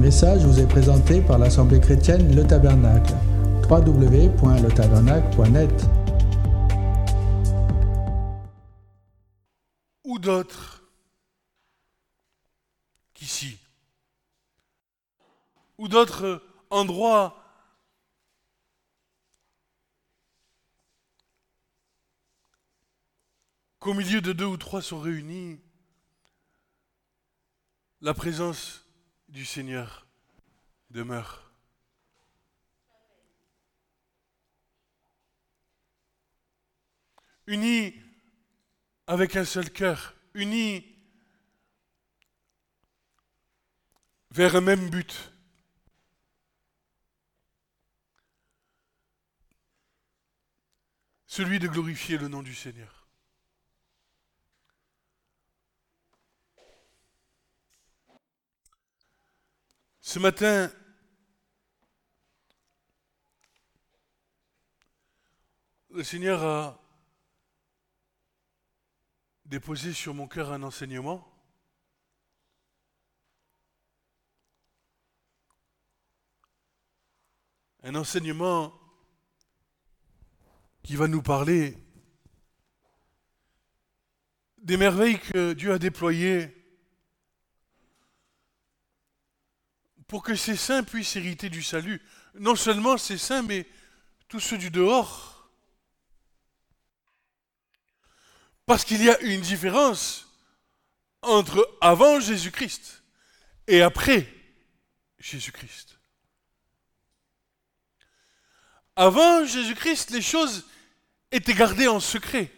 message 0.00 0.44
vous 0.46 0.58
est 0.58 0.66
présenté 0.66 1.20
par 1.20 1.38
l'Assemblée 1.38 1.78
chrétienne 1.78 2.34
Le 2.34 2.46
Tabernacle. 2.46 3.12
www.letabernacle.net 3.68 5.86
Ou 10.04 10.18
d'autres 10.18 10.82
qu'ici. 13.12 13.58
Ou 15.76 15.86
d'autres 15.86 16.42
endroits 16.70 17.36
qu'au 23.78 23.92
milieu 23.92 24.22
de 24.22 24.32
deux 24.32 24.46
ou 24.46 24.56
trois 24.56 24.80
sont 24.80 24.98
réunis, 24.98 25.60
la 28.00 28.14
présence 28.14 28.86
du 29.30 29.44
Seigneur 29.44 30.06
demeure. 30.90 31.52
Unis 37.46 37.94
avec 39.06 39.36
un 39.36 39.44
seul 39.44 39.70
cœur, 39.70 40.14
unis 40.34 40.86
vers 44.30 44.56
un 44.56 44.60
même 44.60 44.90
but. 44.90 45.32
Celui 51.26 51.58
de 51.60 51.68
glorifier 51.68 52.18
le 52.18 52.28
nom 52.28 52.42
du 52.42 52.54
Seigneur. 52.54 52.99
Ce 60.12 60.18
matin, 60.18 60.72
le 65.90 66.02
Seigneur 66.02 66.42
a 66.42 66.82
déposé 69.44 69.92
sur 69.92 70.12
mon 70.12 70.26
cœur 70.26 70.50
un 70.50 70.64
enseignement. 70.64 71.32
Un 77.84 77.94
enseignement 77.94 78.76
qui 80.82 80.96
va 80.96 81.06
nous 81.06 81.22
parler 81.22 81.78
des 84.58 84.76
merveilles 84.76 85.20
que 85.20 85.52
Dieu 85.52 85.72
a 85.72 85.78
déployées 85.78 86.59
pour 90.10 90.24
que 90.24 90.34
ces 90.34 90.56
saints 90.56 90.82
puissent 90.82 91.14
hériter 91.14 91.50
du 91.50 91.62
salut. 91.62 92.02
Non 92.34 92.56
seulement 92.56 92.98
ces 92.98 93.16
saints, 93.16 93.42
mais 93.42 93.64
tous 94.26 94.40
ceux 94.40 94.58
du 94.58 94.68
dehors. 94.68 95.48
Parce 98.66 98.84
qu'il 98.84 99.04
y 99.04 99.08
a 99.08 99.20
une 99.20 99.40
différence 99.40 100.26
entre 101.22 101.64
avant 101.80 102.18
Jésus-Christ 102.18 103.04
et 103.68 103.82
après 103.82 104.26
Jésus-Christ. 105.20 106.00
Avant 108.96 109.46
Jésus-Christ, 109.46 110.10
les 110.10 110.22
choses 110.22 110.66
étaient 111.30 111.54
gardées 111.54 111.86
en 111.86 112.00
secret. 112.00 112.52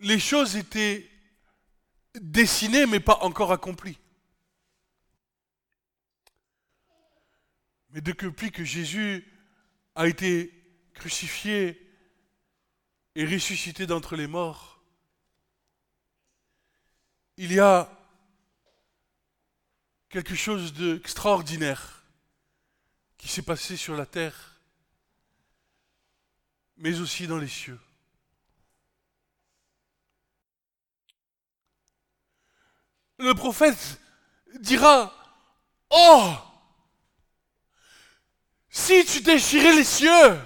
Les 0.00 0.18
choses 0.18 0.56
étaient 0.56 1.08
dessinées 2.20 2.86
mais 2.86 2.98
pas 2.98 3.18
encore 3.20 3.52
accomplies. 3.52 3.96
Mais 7.90 8.00
depuis 8.00 8.50
que 8.52 8.64
Jésus 8.64 9.26
a 9.94 10.06
été 10.06 10.52
crucifié 10.94 11.84
et 13.14 13.24
ressuscité 13.24 13.86
d'entre 13.86 14.16
les 14.16 14.26
morts, 14.26 14.82
il 17.36 17.52
y 17.52 17.60
a 17.60 17.90
quelque 20.08 20.34
chose 20.34 20.72
d'extraordinaire 20.72 22.02
qui 23.16 23.28
s'est 23.28 23.42
passé 23.42 23.76
sur 23.76 23.96
la 23.96 24.06
terre, 24.06 24.60
mais 26.76 27.00
aussi 27.00 27.26
dans 27.26 27.38
les 27.38 27.48
cieux. 27.48 27.80
Le 33.18 33.34
prophète 33.34 34.00
dira, 34.60 35.12
Oh, 35.90 36.34
si 38.78 39.04
tu 39.04 39.20
déchirais 39.20 39.74
les 39.74 39.84
cieux, 39.84 40.40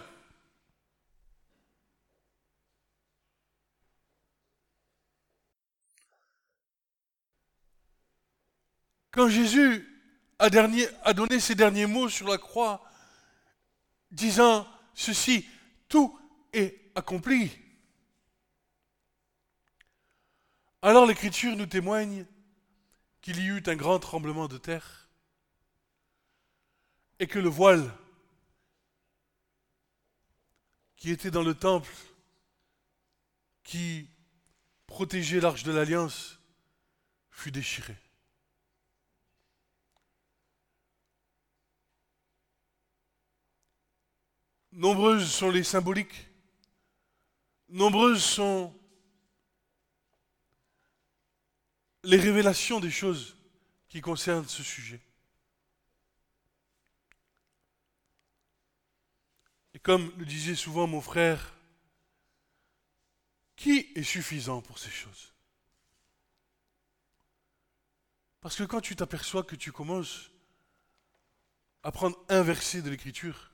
quand 9.10 9.28
Jésus 9.28 9.86
a, 10.38 10.48
donné 10.48 11.38
ses 11.38 11.54
derniers 11.54 11.86
mots 11.86 12.08
sur 12.08 12.26
la 12.26 12.38
croix, 12.38 12.82
disant 14.10 14.66
ceci, 14.94 15.46
tout 15.88 16.18
est 16.54 16.90
accompli. 16.94 17.50
Alors 20.80 21.06
l'Écriture 21.06 21.54
nous 21.54 21.66
témoigne 21.66 22.24
qu'il 23.20 23.38
y 23.38 23.46
eut 23.46 23.62
un 23.66 23.76
grand 23.76 23.98
tremblement 23.98 24.48
de 24.48 24.56
terre 24.56 25.10
et 27.20 27.26
que 27.26 27.38
le 27.38 27.50
voile 27.50 27.88
qui 31.02 31.10
était 31.10 31.32
dans 31.32 31.42
le 31.42 31.56
temple, 31.56 31.92
qui 33.64 34.08
protégeait 34.86 35.40
l'arche 35.40 35.64
de 35.64 35.72
l'alliance, 35.72 36.38
fut 37.32 37.50
déchiré. 37.50 37.96
Nombreuses 44.70 45.28
sont 45.28 45.50
les 45.50 45.64
symboliques, 45.64 46.28
nombreuses 47.68 48.22
sont 48.22 48.72
les 52.04 52.16
révélations 52.16 52.78
des 52.78 52.92
choses 52.92 53.36
qui 53.88 54.00
concernent 54.00 54.46
ce 54.46 54.62
sujet. 54.62 55.00
Comme 59.82 60.12
le 60.18 60.24
disait 60.24 60.54
souvent 60.54 60.86
mon 60.86 61.00
frère, 61.00 61.54
qui 63.56 63.90
est 63.94 64.02
suffisant 64.02 64.62
pour 64.62 64.78
ces 64.78 64.90
choses? 64.90 65.32
Parce 68.40 68.56
que 68.56 68.64
quand 68.64 68.80
tu 68.80 68.96
t'aperçois 68.96 69.44
que 69.44 69.56
tu 69.56 69.72
commences 69.72 70.30
à 71.82 71.92
prendre 71.92 72.18
un 72.28 72.42
verset 72.42 72.82
de 72.82 72.90
l'Écriture, 72.90 73.52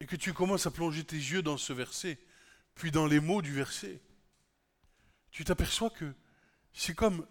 et 0.00 0.06
que 0.06 0.16
tu 0.16 0.32
commences 0.32 0.66
à 0.66 0.70
plonger 0.70 1.04
tes 1.04 1.16
yeux 1.16 1.42
dans 1.42 1.58
ce 1.58 1.72
verset, 1.72 2.18
puis 2.74 2.90
dans 2.90 3.06
les 3.06 3.20
mots 3.20 3.42
du 3.42 3.52
verset, 3.52 4.00
tu 5.30 5.44
t'aperçois 5.44 5.90
que 5.90 6.14
c'est 6.72 6.94
comme 6.94 7.26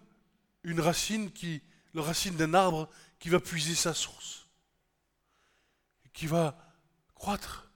une 0.63 0.79
racine 0.79 1.31
qui, 1.31 1.61
le 1.93 2.01
racine 2.01 2.35
d'un 2.35 2.53
arbre 2.53 2.89
qui 3.17 3.29
va 3.29 3.39
puiser 3.39 3.73
sa 3.73 3.93
source, 3.93 4.47
qui 6.13 6.27
va 6.27 6.68
croître 7.19 7.69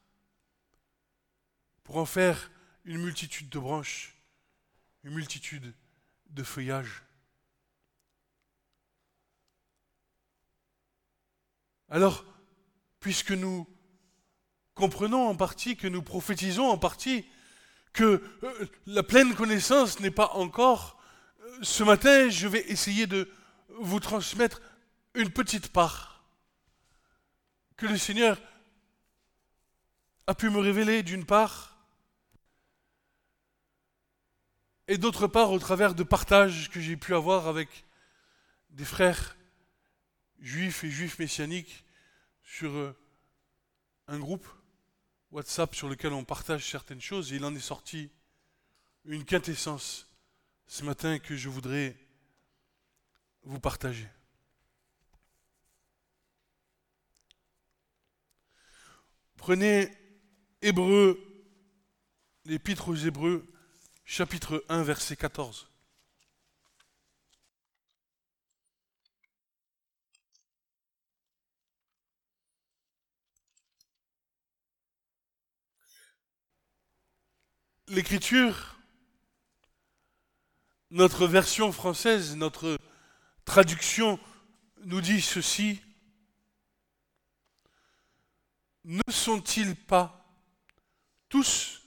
pour 1.84 1.98
en 1.98 2.06
faire 2.06 2.50
une 2.86 3.02
multitude 3.02 3.50
de 3.50 3.60
branches, 3.60 4.16
une 5.04 5.14
multitude 5.14 5.76
de 6.30 6.44
feuillages. 6.44 7.04
Alors, 11.90 12.26
puisque 13.00 13.32
nous 13.32 13.68
comprenons 14.76 15.28
en 15.28 15.36
partie, 15.36 15.76
que 15.76 15.88
nous 15.88 16.02
prophétisons 16.02 16.70
en 16.70 16.78
partie, 16.78 17.26
que 17.92 18.24
euh, 18.44 18.72
la 18.88 19.04
pleine 19.04 19.36
connaissance 19.36 20.00
n'est 20.00 20.10
pas 20.10 20.32
encore 20.34 21.00
ce 21.62 21.84
matin, 21.84 22.30
je 22.30 22.48
vais 22.48 22.62
essayer 22.72 23.08
de 23.08 23.30
vous 23.80 24.00
transmettre 24.00 24.62
une 25.14 25.30
petite 25.30 25.72
part 25.72 26.24
que 27.76 27.86
le 27.86 27.98
Seigneur 27.98 28.42
a 30.28 30.36
pu 30.36 30.50
me 30.50 30.60
révéler 30.60 31.04
d'une 31.04 31.26
part, 31.26 31.78
et 34.88 34.98
d'autre 34.98 35.28
part 35.28 35.52
au 35.52 35.60
travers 35.60 35.96
de 35.96 36.04
partages 36.04 36.70
que 36.70 36.80
j'ai 36.80 36.98
pu 36.98 37.16
avoir 37.16 37.48
avec 37.48 37.86
des 38.70 38.86
frères 38.86 39.36
juifs 40.40 40.84
et 40.84 40.92
juifs 40.92 41.20
messianiques 41.20 41.86
sur 42.44 42.72
euh, 42.72 42.96
un 44.08 44.20
groupe 44.20 44.48
WhatsApp 45.32 45.74
sur 45.74 45.90
lequel 45.90 46.14
on 46.14 46.24
partage 46.24 46.70
certaines 46.70 47.02
choses, 47.02 47.32
il 47.32 47.44
en 47.46 47.56
est 47.56 47.60
sorti 47.60 48.12
une 49.06 49.26
quintessence 49.26 50.14
ce 50.68 50.84
matin 50.84 51.20
que 51.20 51.36
je 51.36 51.50
voudrais 51.50 51.96
vous 53.44 53.60
partager. 53.60 54.08
Prenez 59.38 59.92
Hébreu, 60.66 61.20
l'épître 62.46 62.88
aux 62.88 62.96
Hébreux, 62.96 63.46
chapitre 64.06 64.64
1, 64.70 64.82
verset 64.84 65.18
14. 65.18 65.70
L'écriture, 77.90 78.78
notre 80.92 81.28
version 81.28 81.74
française, 81.74 82.38
notre 82.38 82.78
traduction 83.44 84.18
nous 84.86 85.02
dit 85.02 85.20
ceci. 85.20 85.82
Ne 88.86 89.02
sont-ils 89.10 89.76
pas 89.76 90.23
tous 91.34 91.82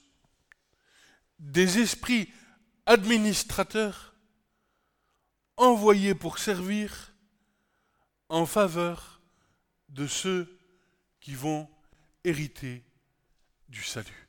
des 1.39 1.79
esprits 1.79 2.33
administrateurs 2.85 4.13
envoyés 5.55 6.13
pour 6.13 6.37
servir 6.37 7.13
en 8.27 8.45
faveur 8.45 9.21
de 9.87 10.05
ceux 10.05 10.59
qui 11.21 11.33
vont 11.33 11.69
hériter 12.25 12.83
du 13.69 13.81
salut 13.81 14.27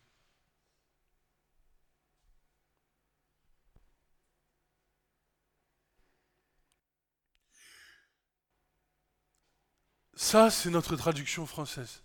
Ça, 10.14 10.48
c'est 10.52 10.70
notre 10.70 10.94
traduction 10.94 11.44
française. 11.44 12.04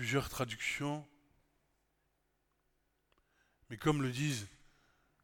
Plusieurs 0.00 0.30
traductions. 0.30 1.06
Mais 3.68 3.76
comme 3.76 4.00
le 4.00 4.10
disent 4.10 4.46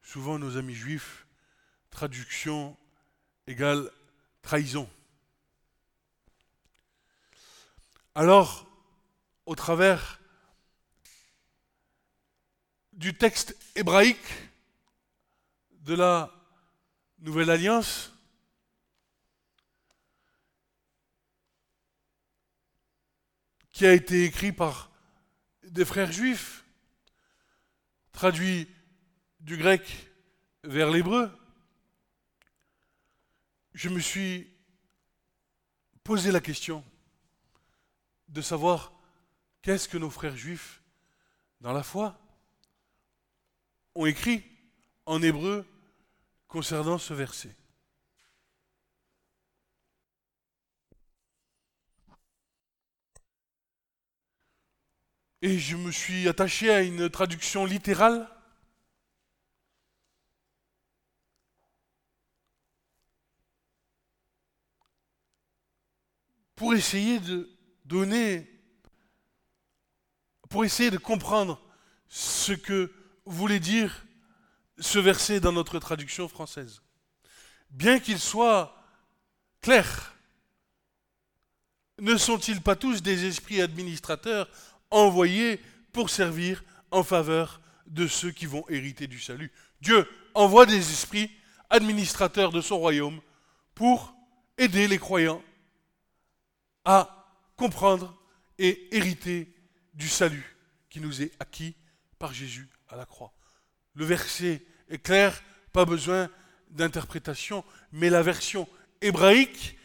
souvent 0.03 0.39
nos 0.39 0.59
amis 0.59 0.75
juifs, 0.75 1.27
traduction 1.89 2.77
égale 3.47 3.91
trahison. 4.43 4.87
Alors, 8.15 8.67
au 9.47 9.55
travers 9.55 10.21
du 12.93 13.17
texte 13.17 13.57
hébraïque 13.77 14.51
de 15.87 15.95
la 15.95 16.31
Nouvelle 17.21 17.49
Alliance, 17.49 18.13
qui 23.77 23.85
a 23.85 23.93
été 23.93 24.25
écrit 24.25 24.53
par 24.53 24.91
des 25.63 25.85
frères 25.85 26.11
juifs, 26.11 26.65
traduit 28.11 28.67
du 29.41 29.59
grec 29.59 30.11
vers 30.65 30.91
l'hébreu, 30.91 31.31
je 33.75 33.91
me 33.91 34.01
suis 34.01 34.51
posé 36.05 36.33
la 36.33 36.41
question 36.41 36.83
de 38.29 38.41
savoir 38.41 38.95
qu'est-ce 39.61 39.91
que 39.91 39.99
nos 39.99 40.09
frères 40.09 40.39
juifs 40.39 40.83
dans 41.61 41.75
la 41.75 41.83
foi 41.83 42.19
ont 43.95 44.07
écrit 44.07 44.43
en 45.05 45.21
hébreu 45.21 45.67
concernant 46.49 46.97
ce 46.97 47.13
verset. 47.13 47.55
Et 55.43 55.59
je 55.59 55.77
me 55.77 55.93
suis 55.93 56.29
attaché 56.29 56.71
à 56.71 56.83
une 56.83 57.11
traduction 57.11 57.65
littérale. 57.65 58.29
Pour 66.55 66.73
essayer 66.75 67.21
de 67.21 67.51
donner, 67.85 68.51
pour 70.49 70.65
essayer 70.65 70.91
de 70.91 70.97
comprendre 70.97 71.61
ce 72.09 72.53
que 72.53 72.93
voulait 73.27 73.61
dire 73.61 74.07
ce 74.79 74.99
verset 74.99 75.41
dans 75.41 75.53
notre 75.53 75.79
traduction 75.79 76.29
française. 76.29 76.81
Bien 77.71 77.99
qu'il 77.99 78.19
soit 78.19 78.75
clair, 79.61 80.15
ne 81.99 82.17
sont-ils 82.17 82.63
pas 82.63 82.77
tous 82.77 83.03
des 83.03 83.25
esprits 83.27 83.61
administrateurs 83.61 84.49
envoyés 84.91 85.61
pour 85.93 86.11
servir 86.11 86.65
en 86.91 87.03
faveur 87.03 87.61
de 87.87 88.07
ceux 88.07 88.31
qui 88.31 88.47
vont 88.47 88.65
hériter 88.69 89.07
du 89.07 89.21
salut. 89.21 89.53
Dieu 89.81 90.09
envoie 90.35 90.67
des 90.67 90.79
esprits 90.79 91.31
administrateurs 91.71 92.53
de 92.53 92.61
son 92.61 92.79
royaume 92.79 93.21
pour 93.75 94.15
aider 94.59 94.89
les 94.89 94.99
croyants 94.99 95.43
à 96.85 97.27
comprendre 97.57 98.17
et 98.59 98.95
hériter 98.97 99.53
du 99.95 100.09
salut 100.09 100.57
qui 100.89 101.01
nous 101.01 101.23
est 101.23 101.33
acquis 101.41 101.75
par 102.19 102.33
Jésus 102.33 102.69
à 102.89 102.97
la 102.97 103.05
croix. 103.05 103.33
Le 103.95 104.05
verset 104.05 104.65
est 104.89 104.99
clair, 104.99 105.43
pas 105.73 105.85
besoin 105.85 106.31
d'interprétation, 106.71 107.65
mais 107.93 108.11
la 108.11 108.23
version 108.23 108.69
hébraïque 109.01 109.79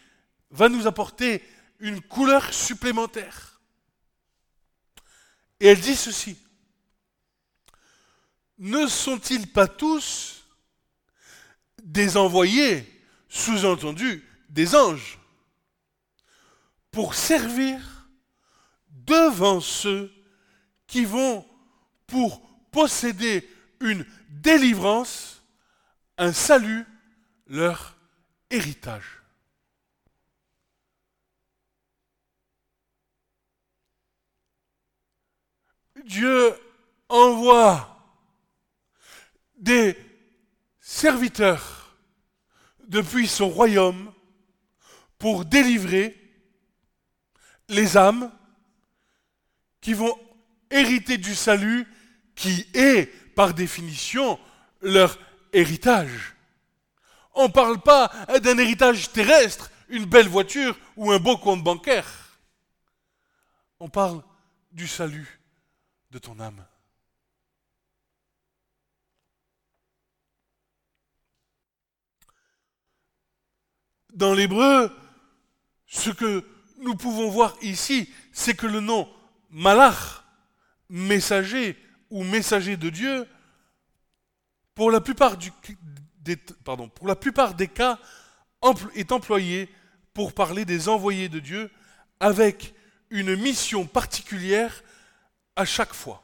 va 0.52 0.70
nous 0.70 0.88
apporter 0.88 1.44
une 1.80 2.02
couleur 2.02 2.54
supplémentaire. 2.54 3.51
Et 5.62 5.68
elle 5.68 5.80
dit 5.80 5.96
ceci. 5.96 6.36
Ne 8.58 8.88
sont-ils 8.88 9.48
pas 9.48 9.68
tous 9.68 10.44
des 11.84 12.18
envoyés, 12.18 13.06
sous-entendu 13.30 14.28
des 14.50 14.74
anges, 14.76 15.20
pour 16.90 17.14
servir 17.14 17.80
devant 18.90 19.62
ceux 19.62 20.12
qui 20.88 21.06
vont 21.06 21.48
pour 22.08 22.42
posséder 22.72 23.48
une 23.80 24.04
délivrance, 24.30 25.44
un 26.18 26.34
salut, 26.34 26.86
leur 27.46 27.96
héritage? 28.50 29.21
Dieu 36.06 36.54
envoie 37.10 37.98
des 39.58 39.98
serviteurs 40.80 41.96
depuis 42.88 43.28
son 43.28 43.50
royaume 43.50 44.12
pour 45.20 45.46
délivrer 45.46 46.18
les 47.70 47.96
âmes 47.98 48.32
qui 49.80 49.94
vont 49.94 50.18
hériter 50.70 51.18
du 51.18 51.36
salut 51.36 51.88
qui 52.36 52.68
est, 52.74 53.06
par 53.36 53.54
définition, 53.54 54.40
leur 54.82 55.18
héritage. 55.54 56.36
On 57.34 57.48
ne 57.48 57.54
parle 57.54 57.80
pas 57.80 58.12
d'un 58.42 58.58
héritage 58.58 59.12
terrestre, 59.12 59.72
une 59.90 60.06
belle 60.06 60.28
voiture 60.28 60.78
ou 60.98 61.12
un 61.12 61.20
beau 61.20 61.38
compte 61.38 61.64
bancaire. 61.64 62.40
On 63.80 63.90
parle 63.90 64.22
du 64.72 64.88
salut 64.88 65.41
de 66.12 66.20
ton 66.20 66.40
âme. 66.40 66.66
Dans 74.14 74.34
l'hébreu, 74.34 74.92
ce 75.88 76.10
que 76.10 76.46
nous 76.80 76.96
pouvons 76.96 77.30
voir 77.30 77.56
ici, 77.62 78.10
c'est 78.34 78.56
que 78.56 78.68
le 78.68 78.82
nom 78.82 79.10
malach, 79.50 80.24
messager 80.90 81.78
ou 82.10 82.24
messager 82.24 82.76
de 82.76 82.90
Dieu, 82.90 83.28
pour 84.76 84.92
la 84.92 85.00
plupart, 85.00 85.38
pour 86.96 87.08
la 87.08 87.16
plupart 87.16 87.54
des 87.54 87.70
cas, 87.70 88.00
est 88.96 89.12
employé 89.14 89.70
pour 90.14 90.34
parler 90.34 90.66
des 90.66 90.90
envoyés 90.90 91.30
de 91.30 91.40
Dieu 91.40 91.72
avec 92.20 92.74
une 93.10 93.36
mission 93.36 93.86
particulière 93.86 94.84
à 95.62 95.66
chaque 95.66 95.94
fois. 95.94 96.24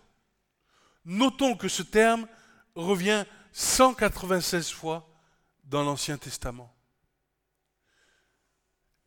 Notons 1.06 1.56
que 1.56 1.70
ce 1.70 1.84
terme 1.84 2.28
revient 2.76 3.24
196 3.54 4.72
fois 4.72 5.08
dans 5.64 5.84
l'Ancien 5.84 6.18
Testament. 6.18 6.74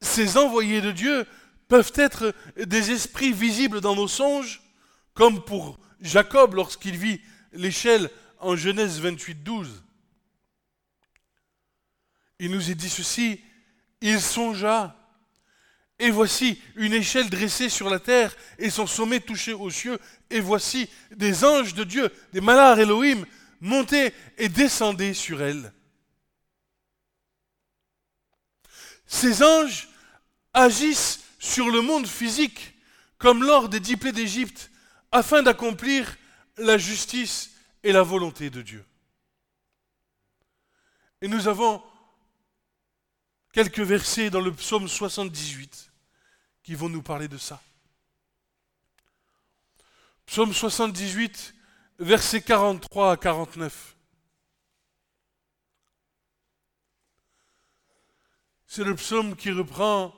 Ces 0.01 0.39
envoyés 0.39 0.81
de 0.81 0.93
Dieu 0.93 1.27
peuvent 1.69 1.93
être 1.97 2.35
des 2.57 2.91
esprits 2.93 3.33
visibles 3.33 3.81
dans 3.81 3.95
nos 3.95 4.09
songes, 4.09 4.63
comme 5.15 5.45
pour 5.45 5.79
Jacob 6.01 6.55
lorsqu'il 6.55 6.97
vit 6.97 7.21
l'échelle 7.53 8.09
en 8.39 8.57
Genèse 8.57 9.01
28, 9.01 9.43
12. 9.43 9.83
il 12.39 12.51
nous 12.51 12.71
est 12.71 12.75
dit 12.75 12.89
ceci, 12.89 13.43
il 14.01 14.21
songea, 14.21 14.97
et 16.00 16.11
voici 16.11 16.61
une 16.76 16.95
échelle 16.95 17.28
dressée 17.28 17.69
sur 17.69 17.90
la 17.90 18.00
terre 18.00 18.35
et 18.59 18.71
son 18.71 18.87
sommet 18.87 19.21
touché 19.21 19.52
aux 19.52 19.71
cieux, 19.71 19.99
et 20.30 20.40
voici 20.40 20.88
des 21.14 21.45
anges 21.45 21.75
de 21.75 21.85
Dieu, 21.85 22.11
des 22.33 22.40
malars 22.40 22.80
Elohim, 22.80 23.26
montaient 23.61 24.14
et 24.38 24.49
descendaient 24.49 25.12
sur 25.12 25.42
elle. 25.42 25.73
Ces 29.07 29.42
anges 29.42 29.88
agissent 30.54 31.21
sur 31.38 31.69
le 31.69 31.83
monde 31.83 32.07
physique 32.07 32.75
comme 33.19 33.45
lors 33.45 33.69
des 33.69 33.80
dix 33.80 33.99
plaies 33.99 34.12
d'Égypte, 34.12 34.71
afin 35.12 35.42
d'accomplir 35.42 36.16
la 36.57 36.78
justice 36.78 37.50
et 37.83 37.92
la 37.92 38.02
volonté 38.02 38.49
de 38.49 38.62
Dieu. 38.62 38.85
Et 41.21 41.28
nous 41.28 41.47
avons 41.47 41.83
quelques 43.52 43.80
versets 43.80 44.30
dans 44.30 44.40
le 44.40 44.52
psaume 44.54 44.88
78 44.88 45.89
qui 46.62 46.75
vont 46.75 46.88
nous 46.88 47.02
parler 47.02 47.29
de 47.29 47.38
ça. 47.38 47.61
Psaume 50.26 50.52
78, 50.52 51.55
versets 51.99 52.43
43 52.43 53.12
à 53.12 53.17
49. 53.17 53.97
C'est 58.67 58.85
le 58.85 58.95
psaume 58.95 59.35
qui 59.35 59.50
reprend 59.50 60.14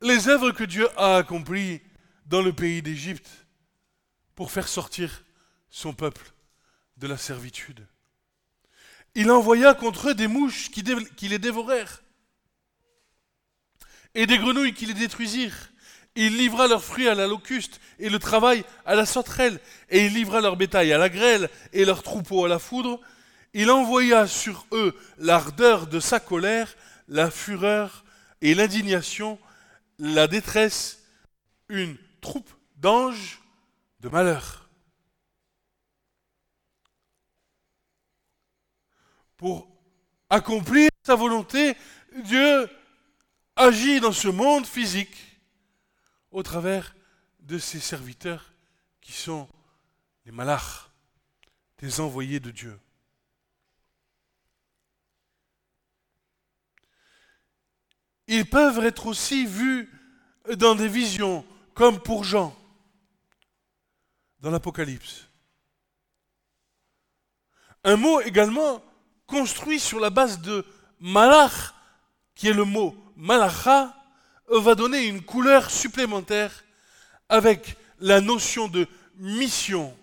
les 0.00 0.28
œuvres 0.28 0.52
que 0.52 0.64
Dieu 0.64 0.88
a 0.98 1.16
accomplies 1.16 1.80
dans 2.26 2.42
le 2.42 2.52
pays 2.52 2.82
d'Égypte 2.82 3.28
pour 4.34 4.50
faire 4.50 4.68
sortir 4.68 5.24
son 5.70 5.92
peuple 5.92 6.32
de 6.96 7.06
la 7.06 7.16
servitude. 7.16 7.86
Il 9.14 9.30
envoya 9.30 9.74
contre 9.74 10.10
eux 10.10 10.14
des 10.14 10.28
mouches 10.28 10.70
qui, 10.70 10.82
les 11.28 11.38
dévorèrent 11.38 12.02
et 14.14 14.26
des 14.26 14.38
grenouilles 14.38 14.74
qui 14.74 14.86
les 14.86 14.94
détruisirent. 14.94 15.70
Il 16.14 16.36
livra 16.36 16.68
leurs 16.68 16.84
fruits 16.84 17.08
à 17.08 17.14
la 17.14 17.26
locuste 17.26 17.80
et 17.98 18.10
le 18.10 18.18
travail 18.18 18.64
à 18.84 18.94
la 18.94 19.06
sauterelle, 19.06 19.60
et 19.88 20.06
il 20.06 20.12
livra 20.12 20.40
leur 20.40 20.56
bétail 20.56 20.92
à 20.92 20.98
la 20.98 21.08
grêle 21.08 21.48
et 21.72 21.84
leurs 21.84 22.02
troupeaux 22.02 22.44
à 22.44 22.48
la 22.48 22.58
foudre. 22.58 23.00
Il 23.54 23.70
envoya 23.70 24.26
sur 24.26 24.66
eux 24.72 24.94
l'ardeur 25.18 25.86
de 25.86 26.00
sa 26.00 26.20
colère, 26.20 26.74
la 27.08 27.30
fureur 27.30 28.04
et 28.42 28.54
l'indignation, 28.54 29.38
la 29.98 30.26
détresse, 30.26 31.02
une 31.68 31.96
troupe 32.20 32.50
d'anges 32.76 33.40
de 34.00 34.08
malheur. 34.08 34.68
Pour 39.38 39.68
accomplir 40.28 40.90
sa 41.02 41.14
volonté, 41.14 41.74
Dieu 42.24 42.68
agit 43.56 44.00
dans 44.00 44.12
ce 44.12 44.28
monde 44.28 44.66
physique 44.66 45.40
au 46.30 46.42
travers 46.42 46.94
de 47.40 47.58
ses 47.58 47.80
serviteurs 47.80 48.52
qui 49.00 49.12
sont 49.12 49.48
les 50.24 50.32
malachs, 50.32 50.88
des 51.78 52.00
envoyés 52.00 52.40
de 52.40 52.50
Dieu. 52.50 52.78
Ils 58.28 58.48
peuvent 58.48 58.84
être 58.84 59.06
aussi 59.06 59.46
vus 59.46 59.90
dans 60.56 60.74
des 60.74 60.88
visions, 60.88 61.44
comme 61.74 62.00
pour 62.00 62.24
Jean, 62.24 62.56
dans 64.40 64.50
l'Apocalypse. 64.50 65.28
Un 67.84 67.96
mot 67.96 68.20
également 68.20 68.82
construit 69.26 69.80
sur 69.80 69.98
la 69.98 70.10
base 70.10 70.40
de 70.40 70.64
malach, 71.00 71.74
qui 72.34 72.48
est 72.48 72.52
le 72.52 72.64
mot 72.64 72.96
malacha, 73.16 73.94
va 74.48 74.74
donner 74.74 75.06
une 75.06 75.22
couleur 75.22 75.70
supplémentaire 75.70 76.64
avec 77.28 77.76
la 78.00 78.20
notion 78.20 78.68
de 78.68 78.86
mission, 79.16 79.96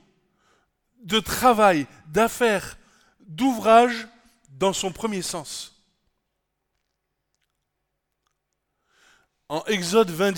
de 1.04 1.20
travail, 1.20 1.88
d'affaires, 2.08 2.78
d'ouvrage 3.20 4.08
dans 4.50 4.74
son 4.74 4.92
premier 4.92 5.22
sens. 5.22 5.76
En 9.48 9.64
Exode 9.66 10.10
20, 10.10 10.34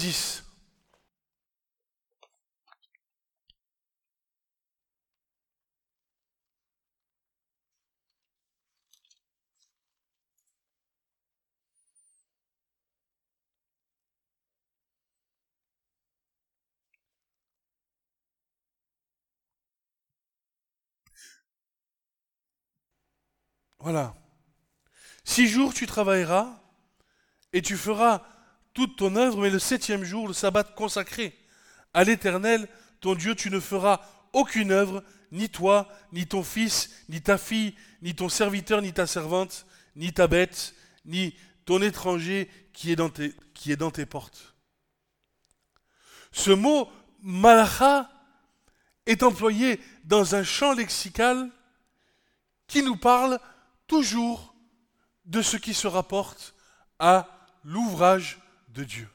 Voilà. 23.81 24.15
Six 25.23 25.47
jours 25.47 25.73
tu 25.73 25.87
travailleras 25.87 26.59
et 27.53 27.61
tu 27.61 27.77
feras 27.77 28.21
toute 28.73 28.95
ton 28.95 29.15
œuvre, 29.15 29.41
mais 29.41 29.49
le 29.49 29.59
septième 29.59 30.03
jour, 30.03 30.27
le 30.27 30.33
sabbat 30.33 30.63
consacré 30.63 31.37
à 31.93 32.03
l'Éternel, 32.03 32.67
ton 33.01 33.15
Dieu, 33.15 33.35
tu 33.35 33.49
ne 33.49 33.59
feras 33.59 34.01
aucune 34.33 34.71
œuvre, 34.71 35.03
ni 35.31 35.49
toi, 35.49 35.89
ni 36.13 36.27
ton 36.27 36.43
fils, 36.43 36.89
ni 37.09 37.21
ta 37.21 37.37
fille, 37.37 37.75
ni 38.01 38.15
ton 38.15 38.29
serviteur, 38.29 38.81
ni 38.81 38.93
ta 38.93 39.07
servante, 39.07 39.65
ni 39.95 40.13
ta 40.13 40.27
bête, 40.27 40.75
ni 41.05 41.35
ton 41.65 41.81
étranger 41.81 42.49
qui 42.73 42.91
est 42.91 42.95
dans 42.95 43.09
tes, 43.09 43.33
qui 43.53 43.71
est 43.71 43.77
dans 43.77 43.91
tes 43.91 44.05
portes. 44.05 44.55
Ce 46.31 46.51
mot 46.51 46.89
malacha 47.21 48.09
est 49.05 49.23
employé 49.23 49.81
dans 50.05 50.35
un 50.35 50.43
champ 50.43 50.73
lexical 50.73 51.49
qui 52.67 52.83
nous 52.83 52.95
parle 52.95 53.39
toujours 53.91 54.55
de 55.25 55.41
ce 55.41 55.57
qui 55.57 55.73
se 55.73 55.85
rapporte 55.85 56.55
à 56.97 57.27
l'ouvrage 57.65 58.39
de 58.69 58.85
Dieu. 58.85 59.09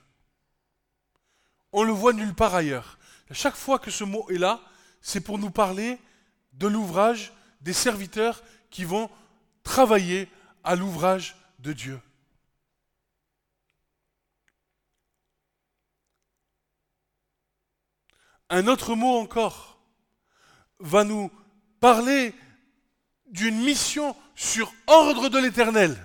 On 1.72 1.82
le 1.82 1.94
voit 1.94 2.12
nulle 2.12 2.34
part 2.34 2.54
ailleurs. 2.54 2.98
chaque 3.30 3.56
fois 3.56 3.78
que 3.78 3.90
ce 3.90 4.04
mot 4.04 4.28
est 4.28 4.36
là, 4.36 4.60
c'est 5.00 5.22
pour 5.22 5.38
nous 5.38 5.50
parler 5.50 5.98
de 6.52 6.66
l'ouvrage 6.66 7.32
des 7.62 7.72
serviteurs 7.72 8.42
qui 8.68 8.84
vont 8.84 9.08
travailler 9.62 10.28
à 10.62 10.76
l'ouvrage 10.76 11.36
de 11.60 11.72
Dieu. 11.72 11.98
Un 18.50 18.66
autre 18.66 18.94
mot 18.94 19.16
encore 19.16 19.80
va 20.80 21.02
nous 21.02 21.30
parler 21.80 22.34
d'une 23.28 23.58
mission 23.64 24.14
sur 24.36 24.72
ordre 24.86 25.28
de 25.28 25.38
l'Éternel. 25.38 25.96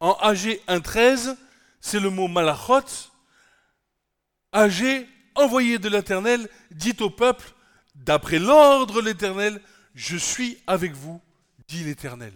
En 0.00 0.14
AG 0.14 0.58
1.13, 0.66 1.36
c'est 1.80 2.00
le 2.00 2.10
mot 2.10 2.26
malachot. 2.26 3.10
AG, 4.52 5.06
envoyé 5.34 5.78
de 5.78 5.88
l'Éternel, 5.88 6.48
dit 6.70 6.96
au 7.00 7.10
peuple, 7.10 7.52
d'après 7.94 8.38
l'ordre 8.38 8.94
de 8.94 9.06
l'Éternel, 9.06 9.62
je 9.94 10.16
suis 10.16 10.58
avec 10.66 10.92
vous, 10.92 11.20
dit 11.68 11.84
l'Éternel. 11.84 12.34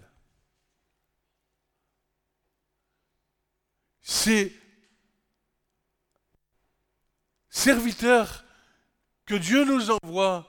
Ces 4.03 4.55
serviteurs 7.49 8.45
que 9.25 9.35
Dieu 9.35 9.65
nous 9.65 9.91
envoie 9.91 10.47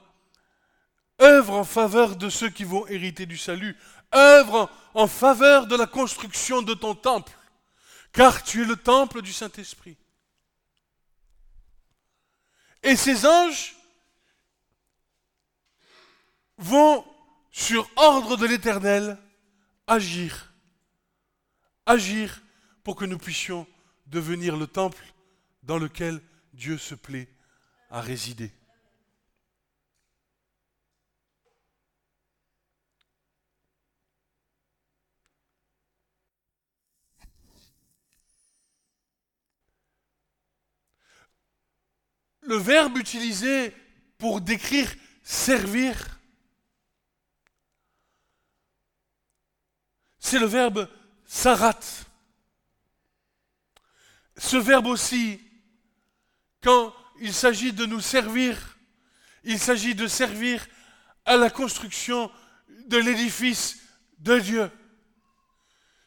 œuvre 1.20 1.54
en 1.54 1.64
faveur 1.64 2.16
de 2.16 2.28
ceux 2.28 2.50
qui 2.50 2.64
vont 2.64 2.86
hériter 2.86 3.26
du 3.26 3.38
salut, 3.38 3.76
œuvre 4.14 4.70
en 4.94 5.06
faveur 5.06 5.66
de 5.66 5.76
la 5.76 5.86
construction 5.86 6.62
de 6.62 6.74
ton 6.74 6.94
temple, 6.94 7.32
car 8.12 8.42
tu 8.42 8.62
es 8.62 8.64
le 8.64 8.76
temple 8.76 9.22
du 9.22 9.32
Saint-Esprit. 9.32 9.96
Et 12.82 12.96
ces 12.96 13.26
anges 13.26 13.76
vont, 16.56 17.04
sur 17.50 17.88
ordre 17.96 18.36
de 18.36 18.46
l'Éternel, 18.46 19.18
agir, 19.86 20.52
agir 21.84 22.42
pour 22.84 22.96
que 22.96 23.04
nous 23.04 23.18
puissions 23.18 23.66
devenir 24.06 24.56
le 24.56 24.66
temple 24.66 25.04
dans 25.62 25.78
lequel 25.78 26.22
Dieu 26.52 26.78
se 26.78 26.94
plaît 26.94 27.28
à 27.90 28.00
résider. 28.00 28.52
Le 42.46 42.56
verbe 42.56 42.96
utilisé 42.98 43.74
pour 44.18 44.40
décrire 44.40 44.92
servir, 45.22 45.94
c'est 50.18 50.38
le 50.38 50.46
verbe 50.46 50.88
sarat. 51.26 51.78
Ce 54.36 54.56
verbe 54.56 54.86
aussi, 54.86 55.40
quand 56.62 56.94
il 57.20 57.32
s'agit 57.32 57.72
de 57.72 57.86
nous 57.86 58.00
servir, 58.00 58.78
il 59.44 59.58
s'agit 59.58 59.94
de 59.94 60.06
servir 60.06 60.66
à 61.24 61.36
la 61.36 61.50
construction 61.50 62.30
de 62.86 62.98
l'édifice 62.98 63.78
de 64.18 64.38
Dieu. 64.38 64.70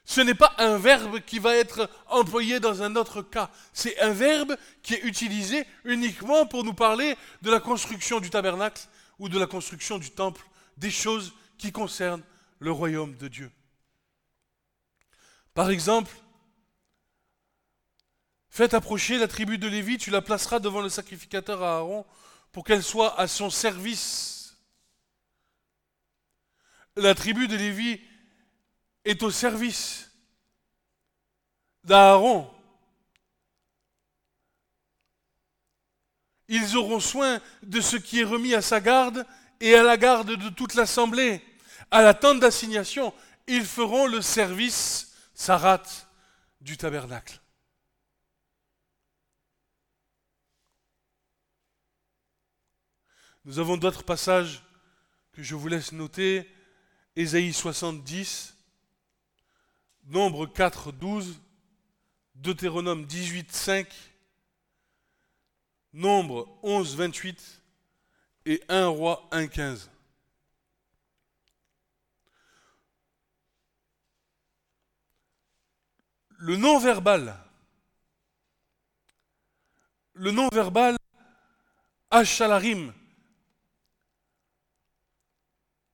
Ce 0.09 0.21
n'est 0.21 0.33
pas 0.33 0.55
un 0.57 0.79
verbe 0.79 1.19
qui 1.19 1.37
va 1.37 1.55
être 1.55 1.87
employé 2.07 2.59
dans 2.59 2.81
un 2.81 2.95
autre 2.95 3.21
cas. 3.21 3.51
C'est 3.73 3.99
un 3.99 4.09
verbe 4.09 4.57
qui 4.81 4.95
est 4.95 5.03
utilisé 5.03 5.67
uniquement 5.83 6.47
pour 6.47 6.63
nous 6.63 6.73
parler 6.73 7.15
de 7.43 7.51
la 7.51 7.59
construction 7.59 8.19
du 8.19 8.31
tabernacle 8.31 8.81
ou 9.19 9.29
de 9.29 9.37
la 9.37 9.45
construction 9.45 9.99
du 9.99 10.09
temple, 10.09 10.43
des 10.77 10.89
choses 10.89 11.31
qui 11.59 11.71
concernent 11.71 12.23
le 12.57 12.71
royaume 12.71 13.15
de 13.17 13.27
Dieu. 13.27 13.51
Par 15.53 15.69
exemple, 15.69 16.11
faites 18.49 18.73
approcher 18.73 19.19
la 19.19 19.27
tribu 19.27 19.59
de 19.59 19.67
Lévi, 19.67 19.99
tu 19.99 20.09
la 20.09 20.23
placeras 20.23 20.57
devant 20.57 20.81
le 20.81 20.89
sacrificateur 20.89 21.61
Aaron 21.61 22.03
pour 22.51 22.63
qu'elle 22.63 22.81
soit 22.81 23.19
à 23.19 23.27
son 23.27 23.51
service. 23.51 24.57
La 26.95 27.13
tribu 27.13 27.47
de 27.47 27.55
Lévi 27.55 28.01
est 29.05 29.23
au 29.23 29.31
service 29.31 30.11
d'Aaron. 31.83 32.49
Ils 36.47 36.75
auront 36.77 36.99
soin 36.99 37.41
de 37.63 37.79
ce 37.79 37.95
qui 37.95 38.21
est 38.21 38.23
remis 38.23 38.55
à 38.55 38.61
sa 38.61 38.81
garde 38.81 39.25
et 39.59 39.75
à 39.75 39.83
la 39.83 39.97
garde 39.97 40.31
de 40.35 40.49
toute 40.49 40.73
l'assemblée. 40.73 41.43
À 41.91 42.01
la 42.01 42.13
tente 42.13 42.39
d'assignation, 42.39 43.13
ils 43.47 43.65
feront 43.65 44.07
le 44.07 44.21
service 44.21 45.15
sarat 45.33 45.83
du 46.61 46.77
tabernacle. 46.77 47.39
Nous 53.45 53.57
avons 53.57 53.77
d'autres 53.77 54.03
passages 54.03 54.61
que 55.31 55.41
je 55.41 55.55
vous 55.55 55.67
laisse 55.67 55.91
noter. 55.91 56.47
Ésaïe 57.15 57.53
70, 57.53 58.55
Nombre 60.09 60.47
4, 60.47 60.91
12, 60.91 61.39
Deutéronome 62.33 63.05
18, 63.05 63.51
5, 63.51 63.87
Nombre 65.93 66.57
11, 66.63 66.95
28 66.95 67.61
et 68.47 68.63
1 68.69 68.87
roi 68.87 69.27
1, 69.31 69.45
15. 69.45 69.91
Le 76.39 76.55
non-verbal, 76.55 77.37
le 80.13 80.31
non-verbal, 80.31 80.97
Hachalarim, 82.09 82.95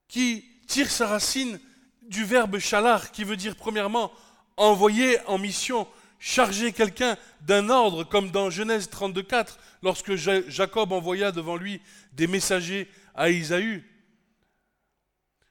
qui 0.08 0.62
tire 0.66 0.90
sa 0.90 1.06
racine 1.06 1.60
du 2.08 2.24
verbe 2.24 2.58
chalar, 2.58 3.10
qui 3.12 3.24
veut 3.24 3.36
dire 3.36 3.56
premièrement 3.56 4.12
envoyer 4.56 5.18
en 5.26 5.38
mission, 5.38 5.86
charger 6.18 6.72
quelqu'un 6.72 7.16
d'un 7.42 7.68
ordre, 7.68 8.04
comme 8.04 8.30
dans 8.30 8.50
Genèse 8.50 8.88
32.4, 8.88 9.58
lorsque 9.82 10.14
Jacob 10.14 10.92
envoya 10.92 11.32
devant 11.32 11.56
lui 11.56 11.80
des 12.12 12.26
messagers 12.26 12.90
à 13.14 13.30
Isaü. 13.30 13.84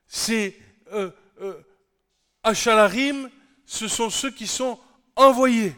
C'est 0.08 0.56
euh, 0.92 1.12
euh, 1.42 1.62
ce 3.66 3.88
sont 3.88 4.10
ceux 4.10 4.32
qui 4.32 4.48
sont 4.48 4.80
envoyés. 5.16 5.76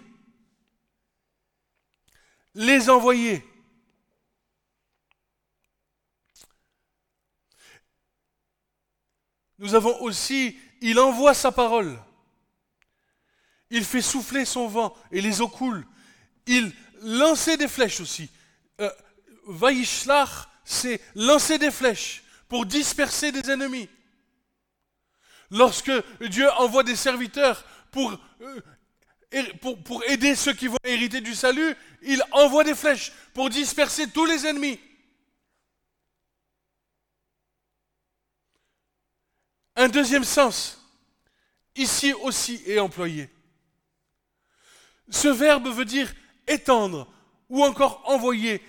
Les 2.54 2.90
envoyés. 2.90 3.44
Nous 9.60 9.74
avons 9.74 10.00
aussi, 10.02 10.58
il 10.82 11.00
envoie 11.00 11.34
sa 11.34 11.52
parole. 11.52 11.98
Il 13.70 13.84
fait 13.84 14.02
souffler 14.02 14.46
son 14.46 14.68
vent 14.68 14.96
et 15.12 15.22
les 15.22 15.42
eaux 15.42 15.48
coulent. 15.48 15.86
Il 16.46 16.72
lançait 17.02 17.58
des 17.58 17.68
flèches 17.68 18.00
aussi. 18.00 18.30
Euh, 18.80 18.90
c'est 20.64 21.02
lancer 21.16 21.58
des 21.58 21.72
flèches 21.72 22.24
pour 22.48 22.66
disperser 22.66 23.32
des 23.32 23.50
ennemis. 23.50 23.90
Lorsque 25.52 25.92
Dieu 26.22 26.50
envoie 26.58 26.84
des 26.84 26.96
serviteurs 26.96 27.64
pour, 27.92 28.18
euh, 28.42 29.44
pour, 29.62 29.82
pour 29.82 30.04
aider 30.06 30.36
ceux 30.36 30.54
qui 30.54 30.68
vont 30.68 30.78
hériter 30.84 31.22
du 31.22 31.36
salut, 31.36 31.76
il 32.02 32.22
envoie 32.32 32.64
des 32.64 32.76
flèches 32.76 33.12
pour 33.34 33.50
disperser 33.50 34.10
tous 34.10 34.26
les 34.26 34.46
ennemis. 34.46 34.80
Un 39.80 39.90
deuxième 39.90 40.24
sens, 40.24 40.84
ici 41.76 42.12
aussi 42.12 42.64
est 42.66 42.80
employé. 42.80 43.30
Ce 45.08 45.28
verbe 45.28 45.68
veut 45.68 45.86
dire 45.86 46.12
étendre 46.48 47.08
ou 47.48 47.64
encore 47.64 48.02
envoyer. 48.06 48.60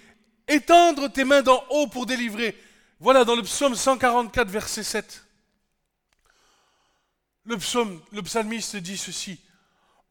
Étendre 0.46 1.10
tes 1.10 1.24
mains 1.24 1.40
d'en 1.40 1.64
haut 1.70 1.86
pour 1.86 2.04
délivrer. 2.04 2.54
Voilà 3.00 3.24
dans 3.24 3.36
le 3.36 3.42
psaume 3.42 3.74
144, 3.74 4.48
verset 4.50 4.82
7. 4.82 5.24
Le, 7.44 7.56
psaume, 7.56 8.02
le 8.12 8.22
psalmiste 8.22 8.76
dit 8.76 8.98
ceci. 8.98 9.40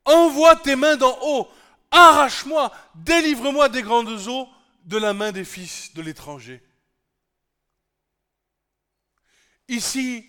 Envoie 0.03 0.55
tes 0.55 0.75
mains 0.75 0.97
d'en 0.97 1.15
haut, 1.21 1.47
arrache-moi, 1.91 2.73
délivre-moi 2.95 3.69
des 3.69 3.83
grandes 3.83 4.27
eaux 4.27 4.49
de 4.85 4.97
la 4.97 5.13
main 5.13 5.31
des 5.31 5.45
fils 5.45 5.93
de 5.93 6.01
l'étranger. 6.01 6.63
Ici, 9.67 10.25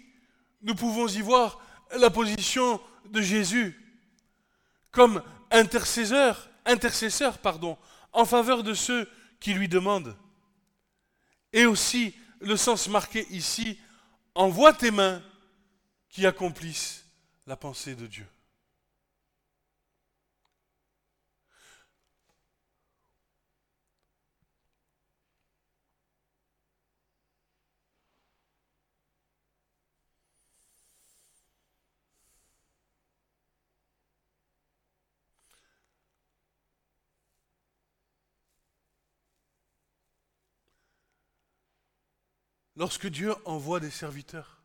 nous 0.62 0.74
pouvons 0.74 1.06
y 1.08 1.20
voir 1.20 1.60
la 1.96 2.10
position 2.10 2.80
de 3.06 3.20
Jésus 3.20 3.78
comme 4.90 5.22
intercesseur, 5.50 6.50
intercesseur 6.64 7.38
pardon, 7.38 7.78
en 8.12 8.24
faveur 8.24 8.62
de 8.62 8.74
ceux 8.74 9.08
qui 9.40 9.54
lui 9.54 9.68
demandent. 9.68 10.16
Et 11.52 11.66
aussi 11.66 12.14
le 12.40 12.56
sens 12.56 12.88
marqué 12.88 13.26
ici, 13.30 13.78
envoie 14.34 14.72
tes 14.72 14.90
mains 14.90 15.22
qui 16.08 16.26
accomplissent 16.26 17.04
la 17.46 17.56
pensée 17.56 17.94
de 17.94 18.06
Dieu. 18.06 18.26
Lorsque 42.78 43.08
Dieu 43.08 43.34
envoie 43.44 43.80
des 43.80 43.90
serviteurs, 43.90 44.62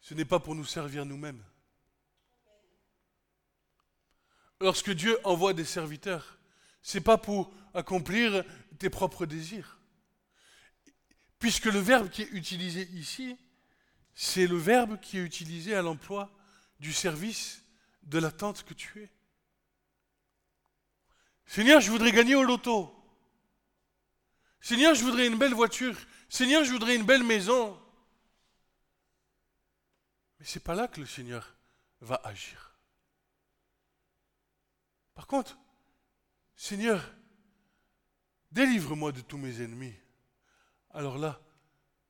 ce 0.00 0.14
n'est 0.14 0.24
pas 0.24 0.40
pour 0.40 0.54
nous 0.54 0.64
servir 0.64 1.04
nous-mêmes. 1.04 1.44
Lorsque 4.60 4.90
Dieu 4.90 5.18
envoie 5.24 5.52
des 5.52 5.66
serviteurs, 5.66 6.38
ce 6.80 6.96
n'est 6.96 7.04
pas 7.04 7.18
pour 7.18 7.52
accomplir 7.74 8.46
tes 8.78 8.88
propres 8.88 9.26
désirs. 9.26 9.78
Puisque 11.38 11.66
le 11.66 11.80
verbe 11.80 12.08
qui 12.08 12.22
est 12.22 12.30
utilisé 12.32 12.88
ici, 12.94 13.36
c'est 14.14 14.46
le 14.46 14.56
verbe 14.56 14.98
qui 15.00 15.18
est 15.18 15.22
utilisé 15.22 15.74
à 15.74 15.82
l'emploi 15.82 16.34
du 16.80 16.94
service 16.94 17.62
de 18.04 18.18
l'attente 18.18 18.64
que 18.64 18.72
tu 18.72 19.02
es. 19.02 19.10
Seigneur, 21.44 21.82
je 21.82 21.90
voudrais 21.90 22.12
gagner 22.12 22.36
au 22.36 22.42
loto. 22.42 22.97
Seigneur, 24.60 24.94
je 24.94 25.04
voudrais 25.04 25.26
une 25.26 25.38
belle 25.38 25.54
voiture. 25.54 25.96
Seigneur, 26.28 26.64
je 26.64 26.72
voudrais 26.72 26.96
une 26.96 27.06
belle 27.06 27.24
maison. 27.24 27.80
Mais 30.38 30.46
ce 30.46 30.58
n'est 30.58 30.62
pas 30.62 30.74
là 30.74 30.88
que 30.88 31.00
le 31.00 31.06
Seigneur 31.06 31.54
va 32.00 32.20
agir. 32.24 32.76
Par 35.14 35.26
contre, 35.26 35.58
Seigneur, 36.54 37.12
délivre-moi 38.52 39.12
de 39.12 39.20
tous 39.20 39.38
mes 39.38 39.62
ennemis. 39.62 39.94
Alors 40.90 41.18
là, 41.18 41.40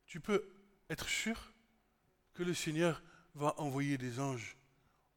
tu 0.07 0.21
peux 0.21 0.49
être 0.91 1.09
sûr 1.09 1.53
que 2.35 2.43
le 2.43 2.55
Seigneur 2.55 3.03
va 3.35 3.55
envoyer 3.59 3.99
des 3.99 4.21
anges 4.21 4.57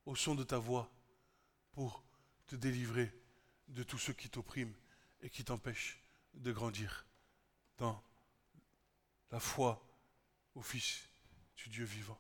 au 0.06 0.16
son 0.16 0.36
de 0.36 0.44
ta 0.44 0.58
voix 0.58 0.92
pour 1.72 2.04
te 2.48 2.56
délivrer 2.56 3.14
de 3.68 3.84
tous 3.84 3.98
ceux 3.98 4.14
qui 4.14 4.30
t'oppriment 4.30 4.74
et 5.22 5.30
qui 5.30 5.44
t'empêchent 5.44 6.02
de 6.34 6.52
grandir 6.52 7.06
la 9.32 9.40
foi 9.40 9.82
au 10.56 10.62
Fils 10.62 11.10
du 11.56 11.70
Dieu 11.70 11.86
vivant. 11.86 12.20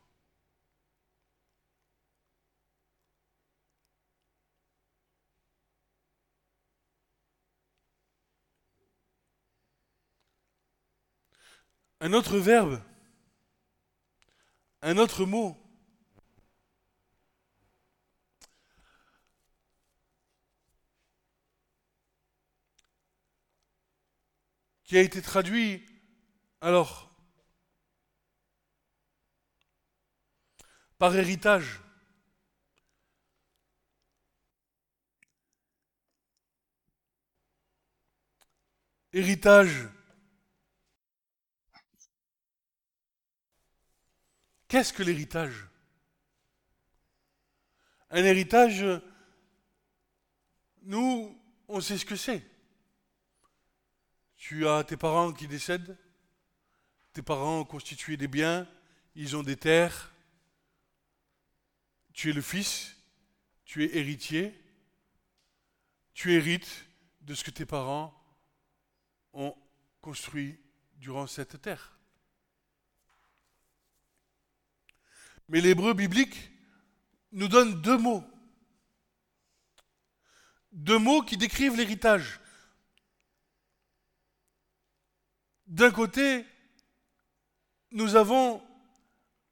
Un 12.03 12.13
autre 12.13 12.39
verbe, 12.39 12.81
un 14.81 14.97
autre 14.97 15.25
mot 15.25 15.55
qui 24.91 24.97
a 24.97 25.01
été 25.01 25.21
traduit 25.21 25.85
alors 26.59 27.09
par 30.97 31.15
héritage. 31.15 31.79
Héritage. 39.13 39.87
Qu'est-ce 44.67 44.91
que 44.91 45.03
l'héritage? 45.03 45.69
Un 48.09 48.25
héritage, 48.25 48.83
nous, 50.81 51.41
on 51.69 51.79
sait 51.79 51.97
ce 51.97 52.03
que 52.03 52.17
c'est. 52.17 52.50
Tu 54.41 54.67
as 54.67 54.83
tes 54.83 54.97
parents 54.97 55.31
qui 55.31 55.47
décèdent, 55.47 55.95
tes 57.13 57.21
parents 57.21 57.59
ont 57.59 57.63
constitué 57.63 58.17
des 58.17 58.27
biens, 58.27 58.67
ils 59.13 59.37
ont 59.37 59.43
des 59.43 59.55
terres, 59.55 60.11
tu 62.11 62.31
es 62.31 62.33
le 62.33 62.41
fils, 62.41 62.97
tu 63.65 63.83
es 63.83 63.97
héritier, 63.97 64.59
tu 66.15 66.33
hérites 66.33 66.87
de 67.21 67.35
ce 67.35 67.43
que 67.43 67.51
tes 67.51 67.67
parents 67.67 68.19
ont 69.33 69.55
construit 70.01 70.59
durant 70.95 71.27
cette 71.27 71.61
terre. 71.61 71.95
Mais 75.49 75.61
l'hébreu 75.61 75.93
biblique 75.93 76.49
nous 77.31 77.47
donne 77.47 77.79
deux 77.83 77.99
mots. 77.99 78.23
Deux 80.71 80.97
mots 80.97 81.21
qui 81.21 81.37
décrivent 81.37 81.77
l'héritage. 81.77 82.40
D'un 85.71 85.89
côté, 85.89 86.45
nous 87.91 88.17
avons 88.17 88.61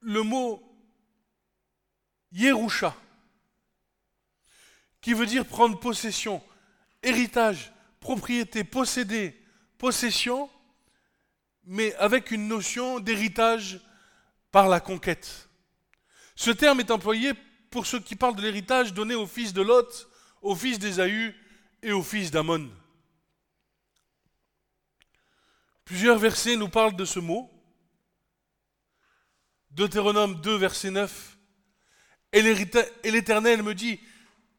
le 0.02 0.22
mot 0.22 0.62
Yerusha, 2.34 2.94
qui 5.00 5.14
veut 5.14 5.26
dire 5.26 5.46
prendre 5.46 5.80
possession, 5.80 6.44
héritage, 7.04 7.72
propriété, 8.02 8.66
posséder, 8.66 9.42
possession, 9.78 10.50
mais 11.64 11.96
avec 11.96 12.32
une 12.32 12.50
notion 12.50 13.00
d'héritage 13.00 13.80
par 14.52 14.68
la 14.68 14.82
conquête. 14.82 15.48
Ce 16.36 16.52
terme 16.52 16.82
est 16.82 16.92
employé 16.92 17.32
pour 17.72 17.86
ceux 17.86 18.02
qui 18.02 18.18
parlent 18.18 18.36
de 18.36 18.42
l'héritage 18.42 18.94
donné 18.94 19.16
au 19.16 19.26
fils 19.26 19.54
de 19.54 19.62
Lot, 19.62 20.10
au 20.42 20.54
fils 20.54 20.80
d'Ésaü 20.80 21.34
et 21.82 21.94
au 21.94 22.04
fils 22.04 22.30
d'Amon. 22.30 22.70
Plusieurs 25.90 26.20
versets 26.20 26.56
nous 26.56 26.70
parlent 26.70 26.96
de 26.96 27.04
ce 27.04 27.18
mot. 27.18 27.50
Deutéronome 29.72 30.40
2, 30.40 30.56
verset 30.56 30.92
9. 30.92 31.36
Et 32.32 32.44
l'Éternel 32.44 33.64
me 33.64 33.74
dit, 33.74 34.00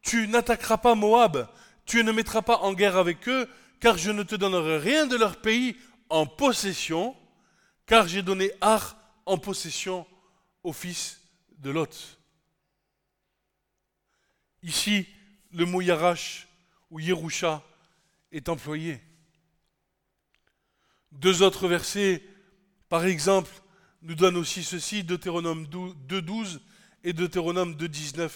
tu 0.01 0.27
n'attaqueras 0.27 0.75
pas 0.75 0.93
Moab, 0.93 1.47
tu 1.85 2.03
ne 2.03 2.11
mettras 2.11 2.41
pas 2.41 2.57
en 2.57 2.73
guerre 2.73 2.97
avec 2.97 3.29
eux, 3.29 3.49
car 3.79 3.97
je 3.97 4.11
ne 4.11 4.23
te 4.23 4.35
donnerai 4.35 4.79
rien 4.79 5.07
de 5.07 5.15
leur 5.15 5.39
pays 5.39 5.77
en 6.09 6.25
possession, 6.25 7.15
car 7.85 8.09
j'ai 8.09 8.23
donné 8.23 8.51
Ar 8.59 8.97
en 9.25 9.37
possession 9.37 10.05
au 10.63 10.73
fils 10.73 11.21
de 11.59 11.69
Lot. 11.69 12.19
Ici, 14.63 15.07
le 15.53 15.63
mot 15.63 15.79
Yarash 15.79 16.49
ou 16.89 16.99
Yerusha 16.99 17.63
est 18.33 18.49
employé. 18.49 18.99
Deux 21.11 21.41
autres 21.41 21.67
versets, 21.67 22.23
par 22.89 23.05
exemple, 23.05 23.51
nous 24.01 24.15
donnent 24.15 24.37
aussi 24.37 24.63
ceci, 24.63 25.03
Deutéronome 25.03 25.65
2.12 25.65 26.59
et 27.03 27.13
Deutéronome 27.13 27.73
2.19. 27.73 28.31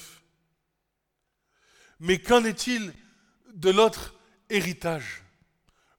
Mais 1.99 2.19
qu'en 2.19 2.43
est-il 2.43 2.93
de 3.53 3.69
l'autre 3.71 4.15
héritage? 4.49 5.23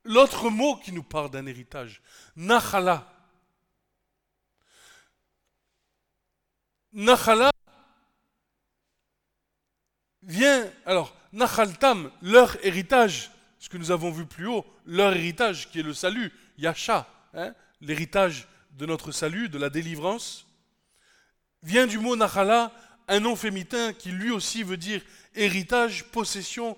L'autre 0.04 0.50
mot 0.50 0.76
qui 0.76 0.92
nous 0.92 1.02
parle 1.02 1.30
d'un 1.30 1.46
héritage, 1.46 2.00
Nachala. 2.36 3.12
Nachala 6.92 7.50
vient, 10.22 10.70
alors, 10.84 11.16
Nachaltam, 11.32 12.10
leur 12.22 12.64
héritage, 12.64 13.30
ce 13.58 13.68
que 13.68 13.78
nous 13.78 13.90
avons 13.90 14.10
vu 14.10 14.26
plus 14.26 14.46
haut, 14.46 14.64
leur 14.84 15.14
héritage 15.14 15.68
qui 15.70 15.80
est 15.80 15.82
le 15.82 15.94
salut, 15.94 16.32
Yasha, 16.58 17.08
hein, 17.34 17.54
l'héritage 17.80 18.48
de 18.72 18.86
notre 18.86 19.12
salut, 19.12 19.48
de 19.48 19.58
la 19.58 19.70
délivrance, 19.70 20.46
vient 21.62 21.86
du 21.86 21.98
mot 21.98 22.16
Nachala, 22.16 22.72
un 23.08 23.20
nom 23.20 23.36
féminin 23.36 23.92
qui 23.92 24.10
lui 24.10 24.30
aussi 24.30 24.62
veut 24.62 24.76
dire 24.76 25.02
héritage, 25.34 26.04
possession, 26.04 26.76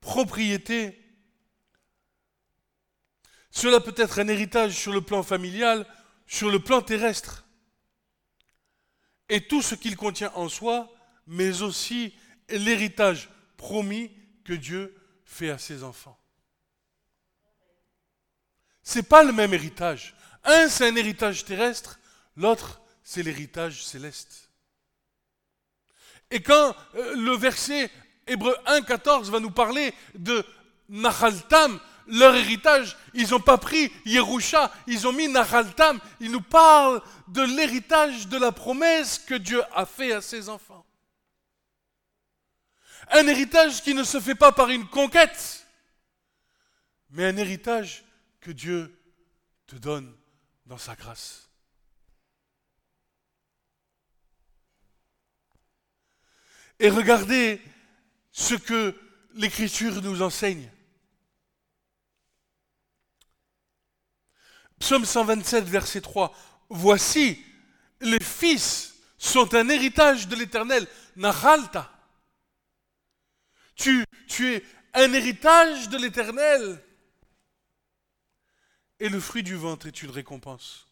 propriété. 0.00 1.00
Cela 3.50 3.80
peut 3.80 3.94
être 3.96 4.18
un 4.18 4.28
héritage 4.28 4.76
sur 4.76 4.92
le 4.92 5.00
plan 5.00 5.22
familial, 5.22 5.86
sur 6.26 6.50
le 6.50 6.58
plan 6.58 6.80
terrestre, 6.82 7.44
et 9.28 9.46
tout 9.46 9.62
ce 9.62 9.74
qu'il 9.74 9.96
contient 9.96 10.32
en 10.34 10.48
soi, 10.48 10.92
mais 11.26 11.62
aussi 11.62 12.14
l'héritage 12.48 13.30
promis 13.56 14.10
que 14.44 14.52
Dieu 14.52 14.94
fait 15.24 15.50
à 15.50 15.58
ses 15.58 15.82
enfants. 15.82 16.18
N'est 18.94 19.02
pas 19.02 19.22
le 19.22 19.32
même 19.32 19.54
héritage. 19.54 20.14
Un, 20.44 20.68
c'est 20.68 20.86
un 20.86 20.96
héritage 20.96 21.44
terrestre, 21.44 21.98
l'autre, 22.36 22.80
c'est 23.02 23.22
l'héritage 23.22 23.84
céleste. 23.84 24.50
Et 26.30 26.42
quand 26.42 26.74
euh, 26.96 27.14
le 27.16 27.36
verset 27.36 27.90
Hébreu 28.26 28.56
1.14 28.66 29.30
va 29.30 29.40
nous 29.40 29.50
parler 29.50 29.94
de 30.14 30.44
Nahaltam, 30.88 31.78
leur 32.06 32.34
héritage, 32.34 32.96
ils 33.14 33.30
n'ont 33.30 33.40
pas 33.40 33.58
pris 33.58 33.90
Yerusha, 34.04 34.70
ils 34.86 35.06
ont 35.06 35.12
mis 35.12 35.28
Nahaltam, 35.28 35.98
ils 36.20 36.30
nous 36.30 36.42
parlent 36.42 37.00
de 37.28 37.42
l'héritage 37.42 38.28
de 38.28 38.36
la 38.36 38.52
promesse 38.52 39.18
que 39.18 39.34
Dieu 39.34 39.62
a 39.74 39.86
fait 39.86 40.12
à 40.12 40.20
ses 40.20 40.48
enfants. 40.48 40.84
Un 43.10 43.26
héritage 43.26 43.82
qui 43.82 43.94
ne 43.94 44.04
se 44.04 44.20
fait 44.20 44.34
pas 44.34 44.52
par 44.52 44.70
une 44.70 44.86
conquête, 44.86 45.66
mais 47.10 47.26
un 47.26 47.36
héritage 47.36 48.04
que 48.44 48.50
Dieu 48.50 48.94
te 49.66 49.76
donne 49.76 50.14
dans 50.66 50.76
sa 50.76 50.94
grâce. 50.94 51.48
Et 56.78 56.90
regardez 56.90 57.62
ce 58.32 58.54
que 58.54 58.94
l'Écriture 59.32 60.02
nous 60.02 60.20
enseigne. 60.20 60.70
Psaume 64.78 65.06
127, 65.06 65.64
verset 65.64 66.02
3. 66.02 66.36
Voici, 66.68 67.42
les 68.00 68.22
fils 68.22 68.94
sont 69.16 69.54
un 69.54 69.70
héritage 69.70 70.28
de 70.28 70.36
l'Éternel. 70.36 70.86
Nahalta. 71.16 71.90
Tu, 73.74 74.04
tu 74.28 74.52
es 74.52 74.64
un 74.92 75.14
héritage 75.14 75.88
de 75.88 75.96
l'Éternel 75.96 76.84
et 79.00 79.08
le 79.08 79.20
fruit 79.20 79.42
du 79.42 79.56
ventre 79.56 79.86
est 79.86 80.02
une 80.02 80.10
récompense. 80.10 80.86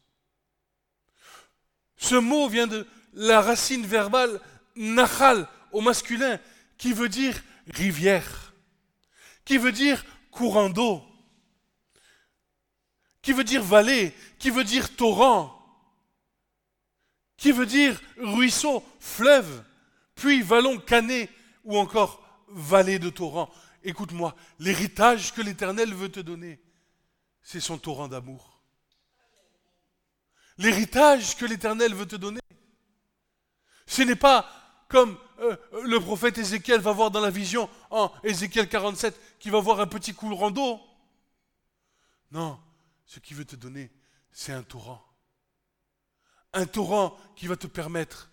Ce 1.97 2.15
mot 2.15 2.49
vient 2.49 2.67
de 2.67 2.87
la 3.13 3.41
racine 3.41 3.87
verbale 3.87 4.41
nahal 4.75 5.49
au 5.73 5.81
masculin, 5.81 6.39
qui 6.79 6.93
veut 6.93 7.09
dire 7.09 7.41
rivière, 7.69 8.53
qui 9.45 9.57
veut 9.59 9.73
dire 9.73 10.05
courant 10.31 10.69
d'eau, 10.69 11.03
qui 13.23 13.33
veut 13.33 13.45
dire 13.45 13.63
vallée, 13.63 14.15
qui 14.39 14.51
veut 14.51 14.65
dire 14.65 14.95
torrent, 14.97 15.59
qui 17.37 17.53
veut 17.53 17.67
dire 17.67 18.01
ruisseau, 18.19 18.85
fleuve, 19.01 19.65
puis 20.15 20.43
vallon 20.43 20.79
cané 20.79 21.29
ou 21.65 21.79
encore 21.79 22.23
vallée 22.49 22.99
de 22.99 23.11
torrent. 23.11 23.51
Écoute-moi, 23.85 24.37
l'héritage 24.59 25.33
que 25.33 25.43
l'Éternel 25.43 25.95
veut 25.95 26.11
te 26.11 26.21
donner, 26.21 26.61
c'est 27.43 27.61
son 27.61 27.79
torrent 27.79 28.09
d'amour. 28.09 28.61
L'héritage 30.59 31.37
que 31.37 31.45
l'Éternel 31.45 31.95
veut 31.95 32.07
te 32.07 32.17
donner, 32.17 32.41
ce 33.87 34.03
n'est 34.03 34.17
pas 34.17 34.49
comme 34.89 35.19
euh, 35.41 35.57
le 35.85 35.99
prophète 35.99 36.39
Ézéchiel 36.39 36.81
va 36.81 36.93
voir 36.93 37.11
dans 37.11 37.21
la 37.21 37.31
vision 37.31 37.69
en 37.91 38.13
Ézéchiel 38.23 38.69
47, 38.69 39.39
qui 39.39 39.51
va 39.51 39.59
voir 39.59 39.81
un 39.81 39.87
petit 39.87 40.15
courant 40.15 40.51
d'eau. 40.51 40.81
Non, 42.31 42.61
ce 43.07 43.19
qu'il 43.19 43.37
veut 43.37 43.45
te 43.45 43.57
donner, 43.57 43.91
c'est 44.31 44.53
un 44.53 44.63
torrent. 44.63 45.03
un 46.53 46.67
torrent 46.67 47.17
qui 47.35 47.47
va 47.47 47.57
te 47.57 47.67
permettre 47.67 48.31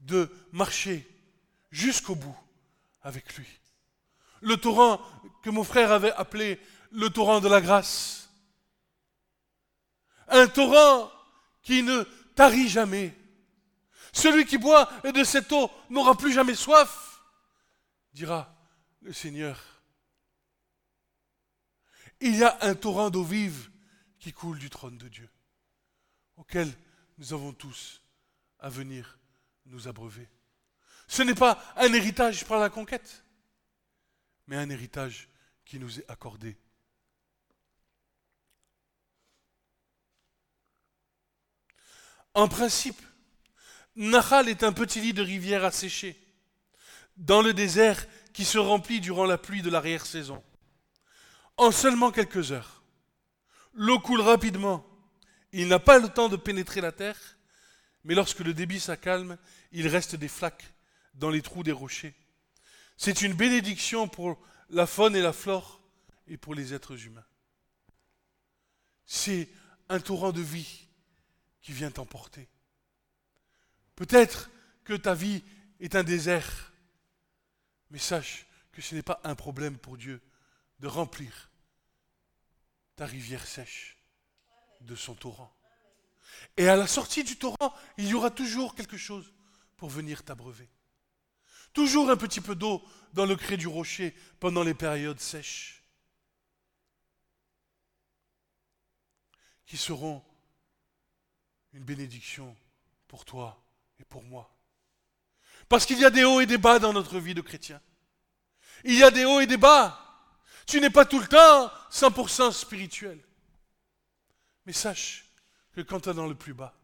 de 0.00 0.30
marcher 0.52 1.08
jusqu'au 1.70 2.14
bout 2.14 2.36
avec 3.02 3.36
lui. 3.36 3.48
Le 4.40 4.56
torrent 4.56 5.00
que 5.42 5.50
mon 5.50 5.64
frère 5.64 5.92
avait 5.92 6.12
appelé 6.12 6.60
le 6.92 7.10
torrent 7.10 7.40
de 7.40 7.48
la 7.48 7.60
grâce. 7.60 8.21
Un 10.32 10.48
torrent 10.48 11.10
qui 11.62 11.82
ne 11.82 12.02
tarit 12.34 12.68
jamais. 12.68 13.14
Celui 14.12 14.44
qui 14.44 14.58
boit 14.58 14.90
de 15.04 15.24
cette 15.24 15.52
eau 15.52 15.70
n'aura 15.88 16.16
plus 16.16 16.32
jamais 16.32 16.54
soif, 16.54 17.22
dira 18.12 18.54
le 19.00 19.12
Seigneur. 19.12 19.58
Il 22.20 22.36
y 22.36 22.44
a 22.44 22.56
un 22.60 22.74
torrent 22.74 23.10
d'eau 23.10 23.24
vive 23.24 23.70
qui 24.18 24.32
coule 24.32 24.58
du 24.58 24.70
trône 24.70 24.98
de 24.98 25.08
Dieu, 25.08 25.28
auquel 26.36 26.72
nous 27.18 27.32
avons 27.32 27.52
tous 27.52 28.02
à 28.58 28.68
venir 28.68 29.18
nous 29.66 29.88
abreuver. 29.88 30.28
Ce 31.08 31.22
n'est 31.22 31.34
pas 31.34 31.62
un 31.76 31.92
héritage 31.92 32.44
par 32.44 32.60
la 32.60 32.70
conquête, 32.70 33.24
mais 34.46 34.56
un 34.56 34.70
héritage 34.70 35.28
qui 35.64 35.78
nous 35.78 35.98
est 35.98 36.10
accordé. 36.10 36.56
En 42.34 42.48
principe, 42.48 43.00
Nahal 43.94 44.48
est 44.48 44.62
un 44.62 44.72
petit 44.72 45.00
lit 45.00 45.12
de 45.12 45.22
rivière 45.22 45.64
asséché, 45.64 46.18
dans 47.16 47.42
le 47.42 47.52
désert 47.52 48.06
qui 48.32 48.44
se 48.44 48.58
remplit 48.58 49.00
durant 49.00 49.26
la 49.26 49.36
pluie 49.36 49.62
de 49.62 49.68
l'arrière-saison. 49.68 50.42
En 51.58 51.70
seulement 51.70 52.10
quelques 52.10 52.52
heures, 52.52 52.82
l'eau 53.74 53.98
coule 53.98 54.22
rapidement. 54.22 54.86
Il 55.52 55.68
n'a 55.68 55.78
pas 55.78 55.98
le 55.98 56.08
temps 56.08 56.30
de 56.30 56.36
pénétrer 56.36 56.80
la 56.80 56.92
terre, 56.92 57.18
mais 58.04 58.14
lorsque 58.14 58.40
le 58.40 58.54
débit 58.54 58.80
s'accalme, 58.80 59.36
il 59.70 59.86
reste 59.86 60.16
des 60.16 60.28
flaques 60.28 60.72
dans 61.14 61.28
les 61.28 61.42
trous 61.42 61.62
des 61.62 61.72
rochers. 61.72 62.14
C'est 62.96 63.20
une 63.20 63.34
bénédiction 63.34 64.08
pour 64.08 64.40
la 64.70 64.86
faune 64.86 65.14
et 65.14 65.20
la 65.20 65.34
flore 65.34 65.82
et 66.26 66.38
pour 66.38 66.54
les 66.54 66.72
êtres 66.72 67.04
humains. 67.04 67.26
C'est 69.04 69.50
un 69.90 70.00
torrent 70.00 70.32
de 70.32 70.40
vie 70.40 70.86
qui 71.62 71.72
vient 71.72 71.90
t'emporter. 71.90 72.48
Peut-être 73.94 74.50
que 74.84 74.94
ta 74.94 75.14
vie 75.14 75.42
est 75.80 75.94
un 75.94 76.02
désert, 76.02 76.72
mais 77.90 77.98
sache 77.98 78.46
que 78.72 78.82
ce 78.82 78.94
n'est 78.94 79.02
pas 79.02 79.20
un 79.24 79.34
problème 79.34 79.78
pour 79.78 79.96
Dieu 79.96 80.20
de 80.80 80.88
remplir 80.88 81.50
ta 82.96 83.06
rivière 83.06 83.46
sèche 83.46 83.96
de 84.80 84.96
son 84.96 85.14
torrent. 85.14 85.54
Et 86.56 86.68
à 86.68 86.76
la 86.76 86.86
sortie 86.86 87.24
du 87.24 87.36
torrent, 87.36 87.74
il 87.98 88.08
y 88.08 88.14
aura 88.14 88.30
toujours 88.30 88.74
quelque 88.74 88.96
chose 88.96 89.32
pour 89.76 89.88
venir 89.88 90.24
t'abreuver. 90.24 90.68
Toujours 91.72 92.10
un 92.10 92.16
petit 92.16 92.40
peu 92.40 92.54
d'eau 92.54 92.82
dans 93.12 93.26
le 93.26 93.36
cré 93.36 93.56
du 93.56 93.66
rocher 93.66 94.14
pendant 94.40 94.62
les 94.62 94.74
périodes 94.74 95.20
sèches, 95.20 95.82
qui 99.66 99.76
seront 99.76 100.22
une 101.72 101.84
bénédiction 101.84 102.56
pour 103.08 103.24
toi 103.24 103.62
et 103.98 104.04
pour 104.04 104.22
moi. 104.22 104.54
Parce 105.68 105.86
qu'il 105.86 105.98
y 105.98 106.04
a 106.04 106.10
des 106.10 106.24
hauts 106.24 106.40
et 106.40 106.46
des 106.46 106.58
bas 106.58 106.78
dans 106.78 106.92
notre 106.92 107.18
vie 107.18 107.34
de 107.34 107.40
chrétien. 107.40 107.80
Il 108.84 108.94
y 108.94 109.02
a 109.02 109.10
des 109.10 109.24
hauts 109.24 109.40
et 109.40 109.46
des 109.46 109.56
bas. 109.56 109.98
Tu 110.66 110.80
n'es 110.80 110.90
pas 110.90 111.04
tout 111.04 111.20
le 111.20 111.26
temps 111.26 111.70
100% 111.90 112.52
spirituel. 112.52 113.20
Mais 114.66 114.72
sache 114.72 115.26
que 115.72 115.80
quand 115.80 116.00
tu 116.00 116.10
es 116.10 116.14
dans 116.14 116.26
le 116.26 116.34
plus 116.34 116.54
bas, 116.54 116.74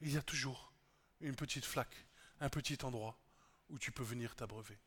il 0.00 0.12
y 0.12 0.16
a 0.16 0.22
toujours 0.22 0.72
une 1.20 1.36
petite 1.36 1.64
flaque, 1.64 2.06
un 2.40 2.48
petit 2.48 2.78
endroit 2.84 3.18
où 3.70 3.78
tu 3.78 3.92
peux 3.92 4.02
venir 4.02 4.34
t'abreuver. 4.34 4.78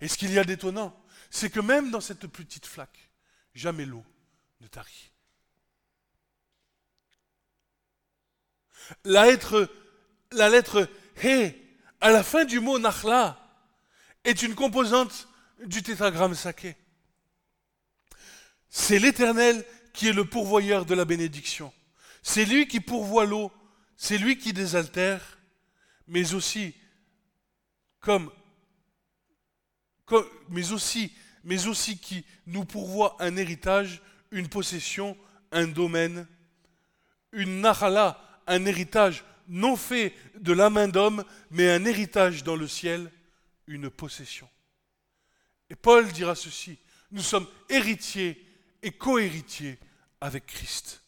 Et 0.00 0.08
ce 0.08 0.16
qu'il 0.16 0.32
y 0.32 0.38
a 0.38 0.44
d'étonnant, 0.44 0.98
c'est 1.30 1.50
que 1.50 1.60
même 1.60 1.90
dans 1.90 2.00
cette 2.00 2.26
petite 2.26 2.66
flaque, 2.66 3.10
jamais 3.54 3.84
l'eau 3.84 4.04
ne 4.60 4.66
tarit. 4.66 5.12
La 9.04 9.26
lettre, 9.26 9.68
la 10.32 10.50
à 12.00 12.10
la 12.10 12.22
fin 12.22 12.44
du 12.44 12.60
mot 12.60 12.78
Nachla, 12.78 13.38
est 14.24 14.42
une 14.42 14.54
composante 14.54 15.28
du 15.64 15.82
tétragramme 15.82 16.34
saké. 16.34 16.76
C'est 18.68 18.98
l'Éternel 18.98 19.64
qui 19.92 20.08
est 20.08 20.12
le 20.12 20.24
pourvoyeur 20.24 20.84
de 20.84 20.94
la 20.94 21.04
bénédiction. 21.04 21.72
C'est 22.22 22.44
lui 22.44 22.68
qui 22.68 22.80
pourvoit 22.80 23.24
l'eau, 23.24 23.50
c'est 23.96 24.18
lui 24.18 24.38
qui 24.38 24.52
désaltère, 24.52 25.38
mais 26.06 26.34
aussi 26.34 26.74
comme, 28.00 28.30
mais 30.48 30.72
aussi 30.72 31.12
mais 31.44 31.66
aussi 31.66 31.98
qui 31.98 32.26
nous 32.46 32.66
pourvoit 32.66 33.16
un 33.20 33.36
héritage, 33.36 34.02
une 34.30 34.48
possession, 34.48 35.16
un 35.50 35.66
domaine, 35.66 36.26
une 37.32 37.62
nachala, 37.62 38.20
un 38.48 38.64
héritage 38.66 39.24
non 39.48 39.76
fait 39.76 40.14
de 40.38 40.52
la 40.52 40.70
main 40.70 40.88
d'homme, 40.88 41.24
mais 41.50 41.70
un 41.70 41.84
héritage 41.84 42.44
dans 42.44 42.56
le 42.56 42.68
ciel, 42.68 43.10
une 43.66 43.90
possession. 43.90 44.48
Et 45.70 45.74
Paul 45.74 46.10
dira 46.12 46.34
ceci, 46.34 46.78
nous 47.10 47.22
sommes 47.22 47.46
héritiers 47.68 48.44
et 48.82 48.92
co-héritiers 48.92 49.78
avec 50.20 50.46
Christ. 50.46 51.02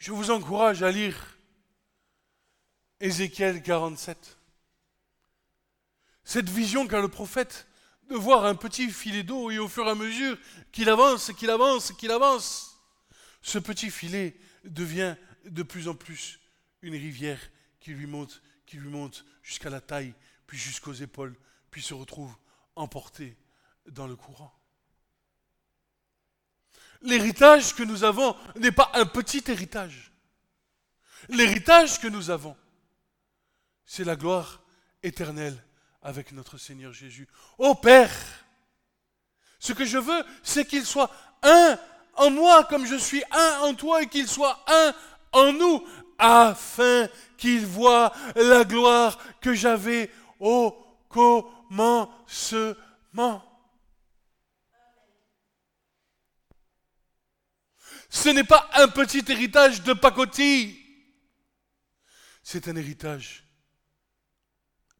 Je 0.00 0.12
vous 0.12 0.30
encourage 0.30 0.82
à 0.82 0.90
lire 0.90 1.36
Ézéchiel 3.00 3.62
47. 3.62 4.38
Cette 6.24 6.48
vision 6.48 6.86
qu'a 6.86 7.02
le 7.02 7.08
prophète 7.08 7.68
de 8.08 8.14
voir 8.14 8.46
un 8.46 8.54
petit 8.54 8.90
filet 8.90 9.22
d'eau 9.24 9.50
et 9.50 9.58
au 9.58 9.68
fur 9.68 9.86
et 9.86 9.90
à 9.90 9.94
mesure 9.94 10.38
qu'il 10.72 10.88
avance, 10.88 11.30
qu'il 11.34 11.50
avance, 11.50 11.92
qu'il 11.92 12.10
avance, 12.10 12.80
ce 13.42 13.58
petit 13.58 13.90
filet 13.90 14.34
devient 14.64 15.16
de 15.44 15.62
plus 15.62 15.86
en 15.86 15.94
plus 15.94 16.40
une 16.80 16.94
rivière 16.94 17.40
qui 17.78 17.90
lui 17.90 18.06
monte, 18.06 18.42
qui 18.64 18.78
lui 18.78 18.88
monte 18.88 19.26
jusqu'à 19.42 19.68
la 19.68 19.82
taille, 19.82 20.14
puis 20.46 20.56
jusqu'aux 20.56 20.94
épaules, 20.94 21.36
puis 21.70 21.82
se 21.82 21.92
retrouve 21.92 22.34
emporté 22.74 23.36
dans 23.86 24.06
le 24.06 24.16
courant. 24.16 24.59
L'héritage 27.02 27.74
que 27.74 27.82
nous 27.82 28.04
avons 28.04 28.36
n'est 28.56 28.72
pas 28.72 28.90
un 28.94 29.06
petit 29.06 29.42
héritage. 29.48 30.12
L'héritage 31.28 32.00
que 32.00 32.08
nous 32.08 32.30
avons, 32.30 32.56
c'est 33.84 34.04
la 34.04 34.16
gloire 34.16 34.60
éternelle 35.02 35.56
avec 36.02 36.32
notre 36.32 36.58
Seigneur 36.58 36.92
Jésus. 36.92 37.28
Ô 37.58 37.74
Père, 37.74 38.10
ce 39.58 39.72
que 39.72 39.84
je 39.84 39.98
veux, 39.98 40.24
c'est 40.42 40.64
qu'il 40.66 40.84
soit 40.84 41.10
un 41.42 41.78
en 42.14 42.30
moi 42.30 42.64
comme 42.64 42.86
je 42.86 42.96
suis 42.96 43.22
un 43.30 43.60
en 43.62 43.74
toi 43.74 44.02
et 44.02 44.06
qu'il 44.06 44.28
soit 44.28 44.62
un 44.66 44.94
en 45.32 45.52
nous, 45.52 45.86
afin 46.18 47.08
qu'il 47.36 47.64
voit 47.64 48.12
la 48.36 48.64
gloire 48.64 49.18
que 49.40 49.54
j'avais 49.54 50.10
au 50.38 50.76
commencement. 51.08 52.10
Ce 58.10 58.28
n'est 58.28 58.44
pas 58.44 58.68
un 58.74 58.88
petit 58.88 59.24
héritage 59.28 59.82
de 59.82 59.92
pacotille. 59.92 60.76
C'est 62.42 62.66
un 62.66 62.74
héritage 62.74 63.44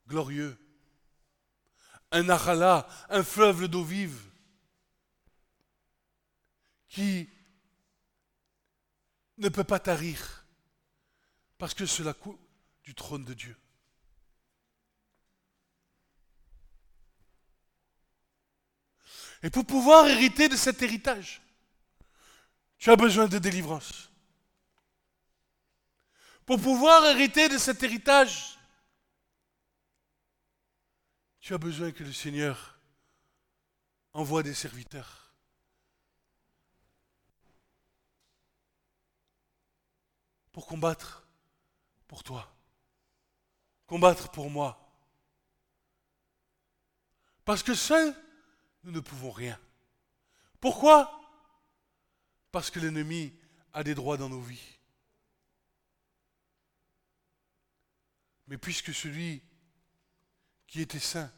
glorieux. 0.07 0.57
Un 2.13 2.29
Achala, 2.29 2.89
un 3.09 3.23
fleuve 3.23 3.69
d'eau 3.69 3.85
vive 3.85 4.31
qui 6.89 7.29
ne 9.39 9.49
peut 9.49 9.65
pas 9.65 9.79
tarir 9.79 10.45
parce 11.59 11.75
que 11.75 11.87
cela 11.87 12.15
coule 12.15 12.39
du 12.85 12.95
trône 12.95 13.25
de 13.25 13.35
Dieu. 13.35 13.57
Et 19.43 19.51
pour 19.51 19.65
pouvoir 19.65 20.07
hériter 20.07 20.49
de 20.49 20.57
cet 20.57 20.83
héritage, 20.83 21.40
tu 22.81 22.91
as 22.91 22.97
besoin 22.97 23.29
de 23.29 23.39
délivrance. 23.39 24.11
Pour 26.47 26.61
pouvoir 26.61 27.05
hériter 27.05 27.49
de 27.49 27.59
cet 27.59 27.83
héritage, 27.83 28.59
tu 31.41 31.55
as 31.55 31.59
besoin 31.59 31.93
que 31.93 32.03
le 32.03 32.13
Seigneur 32.13 32.79
envoie 34.15 34.43
des 34.43 34.55
serviteurs. 34.55 35.35
Pour 40.53 40.67
combattre 40.67 41.29
pour 42.09 42.25
toi. 42.25 42.51
Combattre 43.87 44.31
pour 44.31 44.49
moi. 44.49 44.91
Parce 47.45 47.63
que 47.63 47.75
seuls, 47.75 48.15
nous 48.85 48.91
ne 48.91 49.01
pouvons 49.01 49.31
rien. 49.31 49.61
Pourquoi? 50.61 51.20
Parce 52.53 52.71
que 52.71 52.81
l'ennemi 52.81 53.33
a 53.73 53.85
des 53.85 53.95
droits 53.95 54.17
dans 54.17 54.29
nos 54.29 54.41
vies. 54.41 54.79
Mais 58.49 58.59
puisque 58.59 58.93
celui 58.93 59.43
qui 60.67 60.81
était 60.81 60.99
saint, 60.99 61.31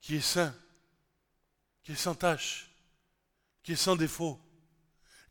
qui 0.00 0.16
est 0.16 0.20
saint, 0.20 0.54
qui 1.82 1.92
est 1.92 1.96
sans 1.96 2.14
tache, 2.14 2.70
qui 3.62 3.72
est 3.72 3.76
sans 3.76 3.96
défaut, 3.96 4.40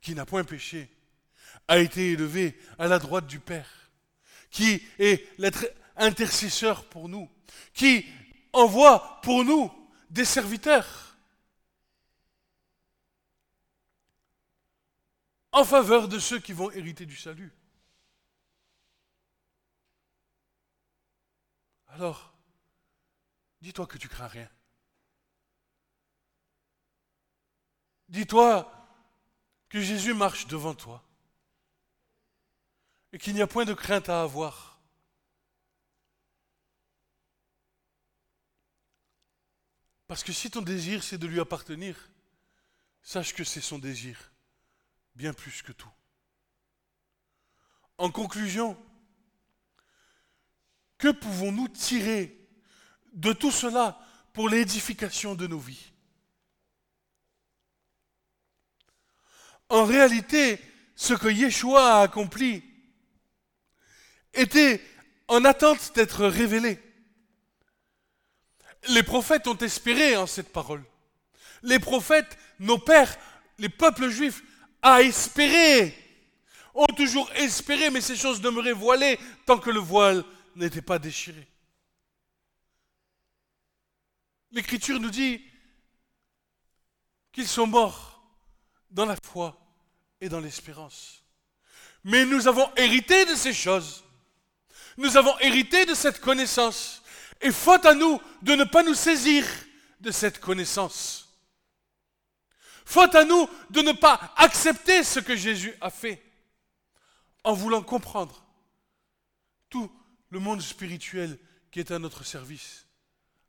qui 0.02 0.14
n'a 0.16 0.26
point 0.26 0.44
péché, 0.44 0.90
a 1.68 1.80
été 1.80 2.12
élevé 2.12 2.60
à 2.78 2.88
la 2.88 3.00
droite 3.00 3.28
du 3.28 3.40
Père, 3.40 3.92
qui 4.50 4.84
est 5.00 5.26
l'être 5.38 5.66
intercesseur 5.96 6.90
pour 6.90 7.08
nous, 7.08 7.30
qui 7.74 8.06
envoie 8.52 9.22
pour 9.22 9.46
nous 9.46 9.72
des 10.10 10.26
serviteurs 10.26 11.11
en 15.52 15.66
faveur 15.66 16.08
de 16.08 16.20
ceux 16.20 16.40
qui 16.40 16.54
vont 16.54 16.72
hériter 16.72 17.06
du 17.06 17.16
salut. 17.16 17.52
Alors, 21.88 22.34
dis-toi 23.62 23.86
que 23.86 23.98
tu 23.98 24.08
crains 24.08 24.28
rien. 24.28 24.50
Dis-toi 28.08 28.72
que 29.70 29.82
Jésus 29.82 30.14
marche 30.14 30.48
devant 30.48 30.74
toi 30.74 31.04
et 33.14 33.18
qu'il 33.18 33.34
n'y 33.34 33.42
a 33.42 33.48
point 33.48 33.66
de 33.66 33.74
crainte 33.74 34.10
à 34.10 34.22
avoir. 34.22 34.80
Parce 40.08 40.24
que 40.24 40.34
si 40.34 40.52
ton 40.52 40.62
désir 40.62 41.04
c'est 41.04 41.18
de 41.18 41.28
lui 41.28 41.40
appartenir, 41.40 42.10
sache 43.02 43.34
que 43.34 43.44
c'est 43.44 43.62
son 43.62 43.80
désir, 43.80 44.31
bien 45.16 45.34
plus 45.34 45.62
que 45.62 45.72
tout. 45.72 45.92
En 47.98 48.10
conclusion, 48.10 48.78
que 50.98 51.10
pouvons-nous 51.10 51.68
tirer 51.68 52.38
de 53.14 53.34
tout 53.34 53.52
cela 53.52 54.00
pour 54.34 54.50
l'édification 54.50 55.36
de 55.36 55.48
nos 55.48 55.60
vies? 55.60 55.92
En 59.70 59.86
réalité, 59.86 60.60
ce 60.96 61.14
que 61.14 61.28
Yeshua 61.28 62.00
a 62.00 62.02
accompli 62.02 62.64
était 64.34 64.84
en 65.28 65.46
attente 65.46 65.96
d'être 65.96 66.26
révélé. 66.26 66.80
Les 68.90 69.04
prophètes 69.04 69.48
ont 69.48 69.58
espéré 69.58 70.18
en 70.18 70.28
cette 70.28 70.52
parole. 70.52 70.84
Les 71.64 71.80
prophètes, 71.80 72.38
nos 72.60 72.80
pères, 72.80 73.16
les 73.60 73.70
peuples 73.70 74.10
juifs, 74.10 74.44
a 74.82 75.02
espéré, 75.02 75.96
ont 76.74 76.88
toujours 76.88 77.32
espéré, 77.34 77.90
mais 77.90 78.02
ces 78.02 78.16
choses 78.16 78.42
demeuraient 78.42 78.72
voilées 78.72 79.20
tant 79.46 79.58
que 79.58 79.70
le 79.70 79.80
voile 79.80 80.24
n'était 80.56 80.82
pas 80.82 81.00
déchiré. 81.00 81.48
L'Écriture 84.52 85.00
nous 85.00 85.10
dit 85.10 85.42
qu'ils 87.32 87.48
sont 87.48 87.68
morts 87.68 88.22
dans 88.90 89.06
la 89.06 89.16
foi 89.24 89.58
et 90.20 90.28
dans 90.30 90.40
l'espérance. 90.40 91.24
Mais 92.04 92.26
nous 92.26 92.48
avons 92.48 92.70
hérité 92.76 93.26
de 93.26 93.36
ces 93.36 93.54
choses. 93.54 94.04
Nous 94.98 95.16
avons 95.18 95.38
hérité 95.40 95.86
de 95.86 95.94
cette 95.94 96.20
connaissance. 96.20 97.02
Et 97.42 97.52
faute 97.52 97.86
à 97.86 97.94
nous 97.94 98.22
de 98.42 98.54
ne 98.54 98.66
pas 98.66 98.84
nous 98.84 98.94
saisir 98.94 99.46
de 100.00 100.12
cette 100.12 100.40
connaissance. 100.40 101.31
Faute 102.86 103.16
à 103.16 103.26
nous 103.26 103.48
de 103.70 103.82
ne 103.82 103.92
pas 103.92 104.34
accepter 104.38 105.04
ce 105.04 105.20
que 105.20 105.36
Jésus 105.36 105.74
a 105.82 105.90
fait 105.90 106.22
en 107.44 107.54
voulant 107.54 107.82
comprendre 107.82 108.44
tout 109.70 109.92
le 110.30 110.40
monde 110.40 110.62
spirituel 110.62 111.40
qui 111.72 111.80
est 111.80 111.92
à 111.92 112.00
notre 112.00 112.24
service, 112.24 112.86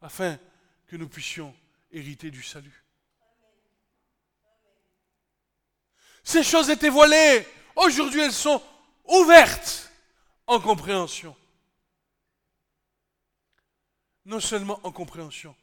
afin 0.00 0.38
que 0.86 0.96
nous 0.96 1.08
puissions 1.08 1.54
hériter 1.90 2.30
du 2.30 2.42
salut. 2.42 2.84
Ces 6.24 6.44
choses 6.44 6.70
étaient 6.70 6.88
voilées, 6.88 7.46
aujourd'hui 7.74 8.20
elles 8.20 8.32
sont 8.32 8.62
ouvertes 9.04 9.90
en 10.46 10.60
compréhension. 10.60 11.36
Non 14.24 14.38
seulement 14.38 14.78
en 14.84 14.92
compréhension, 14.92 15.56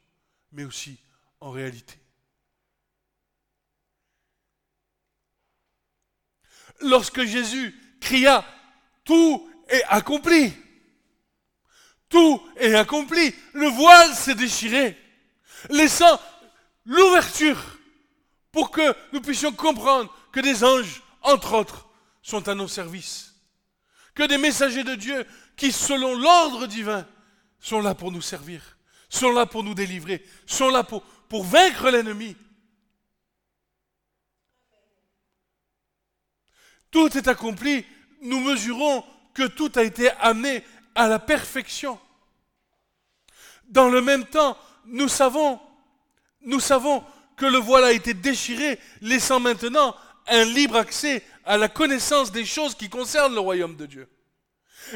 mais 0.51 0.65
aussi 0.65 0.99
en 1.39 1.51
réalité. 1.51 1.97
Lorsque 6.81 7.23
Jésus 7.23 7.75
cria, 7.99 8.45
tout 9.03 9.49
est 9.67 9.83
accompli, 9.89 10.53
tout 12.07 12.41
est 12.57 12.75
accompli. 12.75 13.33
Le 13.53 13.67
voile 13.67 14.13
s'est 14.13 14.35
déchiré, 14.35 14.97
laissant 15.69 16.19
l'ouverture 16.85 17.79
pour 18.51 18.71
que 18.71 18.95
nous 19.13 19.21
puissions 19.21 19.51
comprendre 19.51 20.13
que 20.31 20.39
des 20.39 20.63
anges, 20.63 21.01
entre 21.21 21.53
autres, 21.53 21.87
sont 22.21 22.47
à 22.47 22.55
nos 22.55 22.67
services. 22.67 23.35
Que 24.15 24.23
des 24.23 24.37
messagers 24.37 24.83
de 24.83 24.95
Dieu 24.95 25.25
qui, 25.55 25.71
selon 25.71 26.15
l'ordre 26.15 26.67
divin, 26.67 27.05
sont 27.59 27.81
là 27.81 27.93
pour 27.93 28.11
nous 28.11 28.21
servir, 28.21 28.77
sont 29.09 29.31
là 29.31 29.45
pour 29.45 29.63
nous 29.63 29.73
délivrer, 29.73 30.25
sont 30.45 30.69
là 30.69 30.83
pour, 30.83 31.03
vaincre 31.31 31.89
l'ennemi. 31.89 32.35
Tout 36.91 37.17
est 37.17 37.27
accompli. 37.27 37.85
Nous 38.21 38.39
mesurons 38.39 39.03
que 39.33 39.43
tout 39.47 39.71
a 39.75 39.83
été 39.83 40.09
amené 40.19 40.63
à 40.95 41.07
la 41.07 41.19
perfection. 41.19 41.99
Dans 43.69 43.89
le 43.89 44.01
même 44.01 44.25
temps, 44.25 44.57
nous 44.85 45.07
savons, 45.07 45.59
nous 46.41 46.59
savons 46.59 47.03
que 47.37 47.45
le 47.45 47.57
voile 47.57 47.85
a 47.85 47.91
été 47.91 48.13
déchiré, 48.13 48.79
laissant 49.01 49.39
maintenant 49.39 49.95
un 50.27 50.43
libre 50.43 50.75
accès 50.75 51.23
à 51.45 51.57
la 51.57 51.69
connaissance 51.69 52.31
des 52.31 52.45
choses 52.45 52.75
qui 52.75 52.89
concernent 52.89 53.33
le 53.33 53.39
royaume 53.39 53.75
de 53.75 53.85
Dieu. 53.85 54.09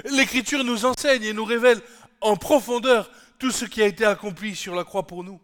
L'Écriture 0.06 0.64
nous 0.64 0.86
enseigne 0.86 1.24
et 1.24 1.34
nous 1.34 1.46
révèle 1.46 1.82
en 2.22 2.36
profondeur 2.36 3.10
tout 3.40 3.52
ce 3.52 3.66
qui 3.66 3.82
a 3.82 3.88
été 3.88 4.06
accompli 4.06 4.56
sur 4.56 4.76
la 4.76 4.84
croix 4.84 5.06
pour 5.06 5.24
nous. 5.24 5.40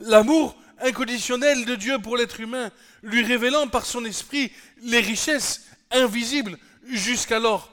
L'amour 0.00 0.56
inconditionnel 0.82 1.64
de 1.64 1.74
Dieu 1.74 1.98
pour 1.98 2.16
l'être 2.16 2.40
humain, 2.40 2.70
lui 3.02 3.24
révélant 3.24 3.68
par 3.68 3.86
son 3.86 4.04
esprit 4.04 4.52
les 4.82 5.00
richesses 5.00 5.66
invisibles 5.90 6.58
jusqu'alors 6.84 7.70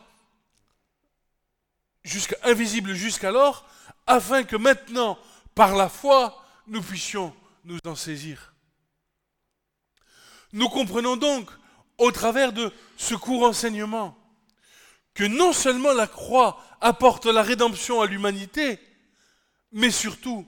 jusqu'à 2.08 2.38
invisible 2.44 2.94
jusqu'alors, 2.94 3.66
afin 4.08 4.44
que 4.44 4.56
maintenant, 4.56 5.20
par 5.54 5.76
la 5.76 5.90
foi, 5.90 6.44
nous 6.68 6.82
puissions 6.82 7.36
nous 7.66 7.80
en 7.86 7.96
saisir. 7.96 8.54
Nous 10.54 10.70
comprenons 10.70 11.18
donc, 11.18 11.50
au 11.98 12.12
travers 12.12 12.54
de 12.54 12.72
ce 12.96 13.16
court 13.16 13.44
enseignement, 13.44 14.18
que 15.14 15.26
non 15.26 15.52
seulement 15.52 15.94
la 15.94 16.08
croix 16.08 16.64
apporte 16.80 17.26
la 17.26 17.42
rédemption 17.42 18.02
à 18.02 18.08
l'humanité, 18.08 18.80
mais 19.72 19.92
surtout 19.92 20.48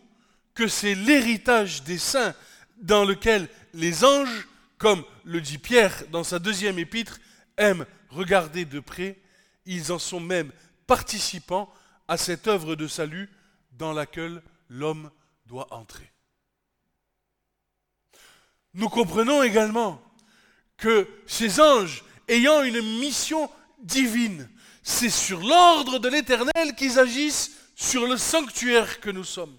que 0.54 0.68
c'est 0.68 0.96
l'héritage 0.96 1.84
des 1.84 1.98
saints 1.98 2.36
dans 2.80 3.06
lequel 3.06 3.50
les 3.74 4.04
anges, 4.04 4.48
comme 4.78 5.04
le 5.24 5.42
dit 5.42 5.58
Pierre 5.58 6.04
dans 6.12 6.24
sa 6.24 6.40
deuxième 6.40 6.80
épître, 6.80 7.20
aiment 7.58 7.86
regarder 8.10 8.66
de 8.66 8.80
près, 8.80 9.20
ils 9.66 9.92
en 9.92 10.00
sont 10.00 10.20
même 10.20 10.52
participant 10.88 11.72
à 12.08 12.18
cette 12.18 12.48
œuvre 12.48 12.76
de 12.76 12.88
salut 12.88 13.30
dans 13.74 13.94
laquelle 13.94 14.42
l'homme 14.70 15.12
doit 15.46 15.74
entrer. 15.74 16.12
Nous 18.74 18.90
comprenons 18.90 19.44
également 19.44 20.02
que 20.78 21.08
ces 21.28 21.60
anges, 21.60 22.04
ayant 22.28 22.64
une 22.64 22.82
mission 23.00 23.50
divine, 23.80 24.50
c'est 24.84 25.10
sur 25.10 25.40
l'ordre 25.42 26.00
de 26.00 26.10
l'Éternel 26.10 26.76
qu'ils 26.76 26.98
agissent 26.98 27.52
sur 27.76 28.08
le 28.08 28.18
sanctuaire 28.18 29.00
que 29.00 29.10
nous 29.10 29.24
sommes. 29.24 29.58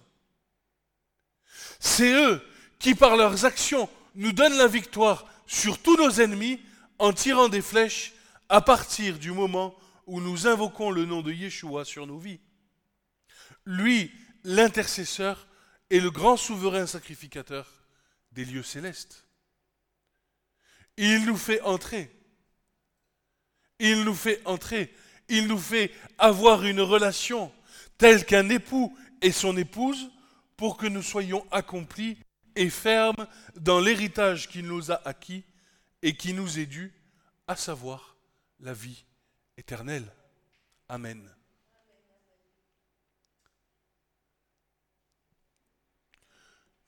C'est 1.78 2.12
eux 2.12 2.42
qui, 2.80 2.96
par 2.96 3.16
leurs 3.16 3.44
actions, 3.44 3.88
nous 4.16 4.32
donnent 4.32 4.56
la 4.56 4.66
victoire 4.66 5.26
sur 5.46 5.78
tous 5.78 5.96
nos 5.96 6.20
ennemis 6.20 6.60
en 6.98 7.12
tirant 7.12 7.48
des 7.48 7.62
flèches 7.62 8.12
à 8.48 8.60
partir 8.60 9.18
du 9.18 9.30
moment 9.30 9.76
où 10.06 10.20
nous 10.20 10.48
invoquons 10.48 10.90
le 10.90 11.04
nom 11.04 11.22
de 11.22 11.30
Yeshua 11.30 11.84
sur 11.84 12.06
nos 12.06 12.18
vies. 12.18 12.40
Lui 13.64 14.10
l'intercesseur 14.42 15.46
et 15.90 16.00
le 16.00 16.10
grand 16.10 16.36
souverain 16.36 16.86
sacrificateur 16.86 17.68
des 18.32 18.44
lieux 18.44 18.62
célestes. 18.62 19.26
Il 20.96 21.26
nous 21.26 21.36
fait 21.36 21.60
entrer. 21.62 22.10
Il 23.78 24.02
nous 24.04 24.14
fait 24.14 24.40
entrer. 24.46 24.92
Il 25.28 25.46
nous 25.46 25.58
fait 25.58 25.92
avoir 26.18 26.64
une 26.64 26.80
relation 26.80 27.52
telle 27.98 28.24
qu'un 28.24 28.48
époux 28.48 28.96
et 29.20 29.32
son 29.32 29.56
épouse 29.56 30.10
pour 30.56 30.76
que 30.76 30.86
nous 30.86 31.02
soyons 31.02 31.46
accomplis 31.50 32.18
et 32.60 32.68
fermes 32.68 33.26
dans 33.56 33.80
l'héritage 33.80 34.46
qu'il 34.46 34.66
nous 34.66 34.92
a 34.92 35.00
acquis 35.08 35.44
et 36.02 36.14
qui 36.14 36.34
nous 36.34 36.58
est 36.58 36.66
dû, 36.66 36.92
à 37.46 37.56
savoir 37.56 38.16
la 38.60 38.74
vie 38.74 39.06
éternelle. 39.56 40.06
Amen. 40.86 41.26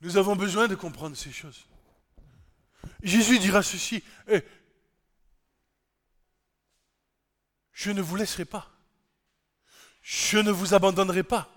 Nous 0.01 0.15
avons 0.17 0.35
besoin 0.35 0.67
de 0.67 0.75
comprendre 0.75 1.17
ces 1.17 1.31
choses. 1.31 1.65
Jésus 3.01 3.39
dira 3.39 3.63
ceci, 3.63 4.03
eh, 4.27 4.43
je 7.71 7.89
ne 7.89 8.01
vous 8.01 8.15
laisserai 8.15 8.45
pas, 8.45 8.69
je 10.03 10.37
ne 10.37 10.51
vous 10.51 10.75
abandonnerai 10.75 11.23
pas, 11.23 11.49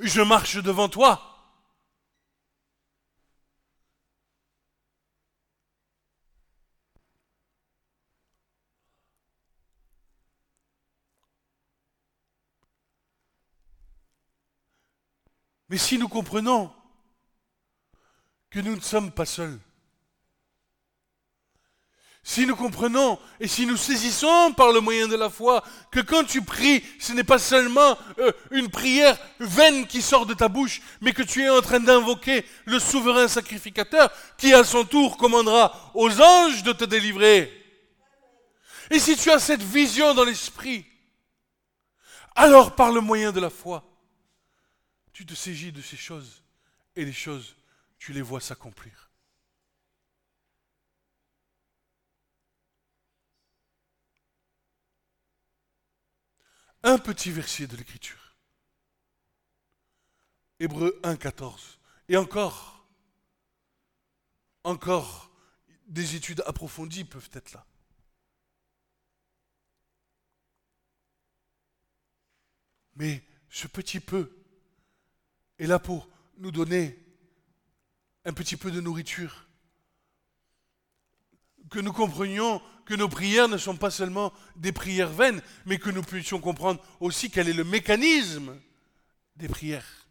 je 0.00 0.20
marche 0.20 0.58
devant 0.58 0.90
toi. 0.90 1.37
Mais 15.78 15.84
si 15.84 15.96
nous 15.96 16.08
comprenons 16.08 16.72
que 18.50 18.58
nous 18.58 18.74
ne 18.74 18.80
sommes 18.80 19.12
pas 19.12 19.24
seuls. 19.24 19.60
Si 22.24 22.46
nous 22.46 22.56
comprenons 22.56 23.16
et 23.38 23.46
si 23.46 23.64
nous 23.64 23.76
saisissons 23.76 24.54
par 24.54 24.72
le 24.72 24.80
moyen 24.80 25.06
de 25.06 25.14
la 25.14 25.30
foi 25.30 25.62
que 25.92 26.00
quand 26.00 26.24
tu 26.24 26.42
pries, 26.42 26.82
ce 26.98 27.12
n'est 27.12 27.22
pas 27.22 27.38
seulement 27.38 27.96
euh, 28.18 28.32
une 28.50 28.70
prière 28.70 29.16
vaine 29.38 29.86
qui 29.86 30.02
sort 30.02 30.26
de 30.26 30.34
ta 30.34 30.48
bouche, 30.48 30.82
mais 31.00 31.12
que 31.12 31.22
tu 31.22 31.44
es 31.44 31.48
en 31.48 31.60
train 31.60 31.78
d'invoquer 31.78 32.44
le 32.64 32.80
souverain 32.80 33.28
sacrificateur 33.28 34.10
qui 34.36 34.52
à 34.52 34.64
son 34.64 34.84
tour 34.84 35.16
commandera 35.16 35.92
aux 35.94 36.20
anges 36.20 36.64
de 36.64 36.72
te 36.72 36.86
délivrer. 36.86 37.52
Et 38.90 38.98
si 38.98 39.16
tu 39.16 39.30
as 39.30 39.38
cette 39.38 39.62
vision 39.62 40.12
dans 40.12 40.24
l'esprit, 40.24 40.84
alors 42.34 42.74
par 42.74 42.90
le 42.90 43.00
moyen 43.00 43.30
de 43.30 43.38
la 43.38 43.48
foi, 43.48 43.87
tu 45.18 45.26
te 45.26 45.34
saisis 45.34 45.72
de 45.72 45.82
ces 45.82 45.96
choses 45.96 46.44
et 46.94 47.04
les 47.04 47.12
choses 47.12 47.56
tu 47.98 48.12
les 48.12 48.22
vois 48.22 48.40
s'accomplir. 48.40 49.10
Un 56.84 56.98
petit 57.00 57.32
verset 57.32 57.66
de 57.66 57.76
l'Écriture. 57.76 58.36
Hébreu 60.60 61.00
1, 61.02 61.16
14. 61.16 61.80
Et 62.08 62.16
encore, 62.16 62.86
encore, 64.62 65.32
des 65.88 66.14
études 66.14 66.44
approfondies 66.46 67.02
peuvent 67.02 67.30
être 67.32 67.54
là. 67.54 67.66
Mais 72.94 73.24
ce 73.50 73.66
petit 73.66 73.98
peu 73.98 74.37
est 75.58 75.66
là 75.66 75.78
pour 75.78 76.08
nous 76.38 76.50
donner 76.50 76.98
un 78.24 78.32
petit 78.32 78.56
peu 78.56 78.70
de 78.70 78.80
nourriture. 78.80 79.46
Que 81.70 81.80
nous 81.80 81.92
comprenions 81.92 82.62
que 82.86 82.94
nos 82.94 83.08
prières 83.08 83.48
ne 83.48 83.58
sont 83.58 83.76
pas 83.76 83.90
seulement 83.90 84.32
des 84.56 84.72
prières 84.72 85.12
vaines, 85.12 85.42
mais 85.66 85.78
que 85.78 85.90
nous 85.90 86.02
puissions 86.02 86.40
comprendre 86.40 86.82
aussi 87.00 87.30
quel 87.30 87.48
est 87.48 87.52
le 87.52 87.64
mécanisme 87.64 88.58
des 89.36 89.48
prières. 89.48 90.06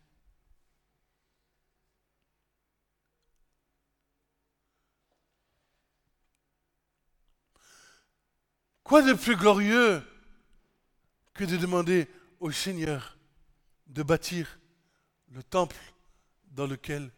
Quoi 8.83 9.01
de 9.01 9.13
plus 9.13 9.35
glorieux 9.35 10.01
que 11.33 11.43
de 11.43 11.57
demander 11.57 12.07
au 12.39 12.51
Seigneur 12.51 13.17
de 13.87 14.01
bâtir 14.01 14.56
le 15.37 15.43
temple 15.43 15.77
dans 16.47 16.65
lequel 16.65 17.11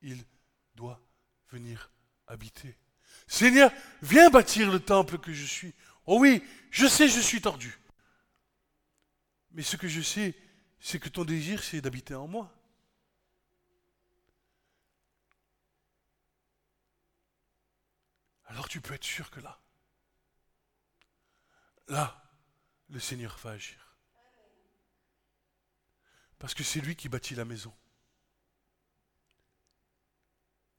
il 0.00 0.24
doit 0.74 0.98
venir 1.50 1.90
habiter. 2.26 2.78
Seigneur, 3.26 3.70
viens 4.00 4.30
bâtir 4.30 4.72
le 4.72 4.80
temple 4.80 5.18
que 5.18 5.34
je 5.34 5.44
suis. 5.44 5.74
Oh 6.06 6.18
oui, 6.18 6.42
je 6.70 6.86
sais, 6.86 7.08
je 7.08 7.20
suis 7.20 7.42
tordu. 7.42 7.78
Mais 9.50 9.62
ce 9.62 9.76
que 9.76 9.86
je 9.86 10.00
sais, 10.00 10.34
c'est 10.80 10.98
que 10.98 11.10
ton 11.10 11.26
désir, 11.26 11.62
c'est 11.62 11.82
d'habiter 11.82 12.14
en 12.14 12.26
moi. 12.26 12.50
Alors 18.46 18.66
tu 18.66 18.80
peux 18.80 18.94
être 18.94 19.04
sûr 19.04 19.30
que 19.30 19.40
là, 19.40 19.60
là, 21.88 22.24
le 22.88 22.98
Seigneur 22.98 23.36
va 23.42 23.50
agir. 23.50 23.81
Parce 26.42 26.54
que 26.54 26.64
c'est 26.64 26.80
lui 26.80 26.96
qui 26.96 27.08
bâtit 27.08 27.36
la 27.36 27.44
maison. 27.44 27.72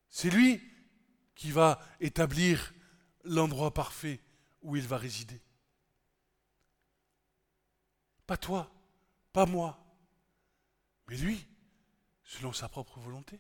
C'est 0.10 0.30
lui 0.30 0.62
qui 1.36 1.52
va 1.52 1.80
établir 2.02 2.74
l'endroit 3.24 3.74
parfait 3.74 4.20
où 4.62 4.76
il 4.76 4.86
va 4.86 4.98
résider. 4.98 5.42
Pas 8.28 8.36
toi, 8.36 8.70
pas 9.32 9.46
moi, 9.46 9.82
mais 11.08 11.16
lui, 11.16 11.48
selon 12.26 12.52
sa 12.52 12.68
propre 12.68 13.00
volonté. 13.00 13.40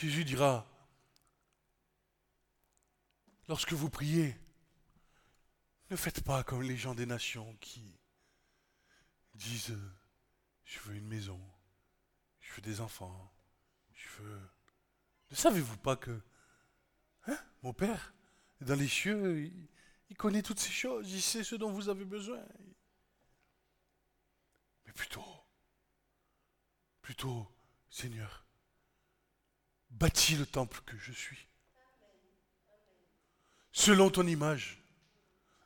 Jésus 0.00 0.24
dira, 0.24 0.66
Lorsque 3.48 3.74
vous 3.74 3.90
priez, 3.90 4.34
ne 5.90 5.96
faites 5.96 6.24
pas 6.24 6.42
comme 6.42 6.62
les 6.62 6.78
gens 6.78 6.94
des 6.94 7.04
nations 7.04 7.54
qui 7.60 7.98
disent 9.34 9.76
Je 10.64 10.78
veux 10.80 10.94
une 10.94 11.06
maison, 11.06 11.38
je 12.40 12.54
veux 12.54 12.62
des 12.62 12.80
enfants, 12.80 13.30
je 13.92 14.08
veux. 14.22 14.40
Ne 15.32 15.36
savez-vous 15.36 15.76
pas 15.76 15.96
que 15.96 16.18
hein, 17.26 17.38
mon 17.62 17.74
Père 17.74 18.14
dans 18.62 18.76
les 18.76 18.88
cieux, 18.88 19.52
il, 20.08 20.16
connaît 20.16 20.42
toutes 20.42 20.60
ces 20.60 20.72
choses, 20.72 21.12
il 21.12 21.20
sait 21.20 21.44
ce 21.44 21.56
dont 21.56 21.72
vous 21.72 21.90
avez 21.90 22.06
besoin. 22.06 22.42
Mais 24.86 24.92
plutôt, 24.94 25.44
plutôt, 27.02 27.46
Seigneur, 27.90 28.46
bâtis 29.90 30.36
le 30.36 30.46
temple 30.46 30.80
que 30.86 30.96
je 30.98 31.12
suis 31.12 31.50
selon 33.72 34.10
ton 34.10 34.26
image, 34.26 34.82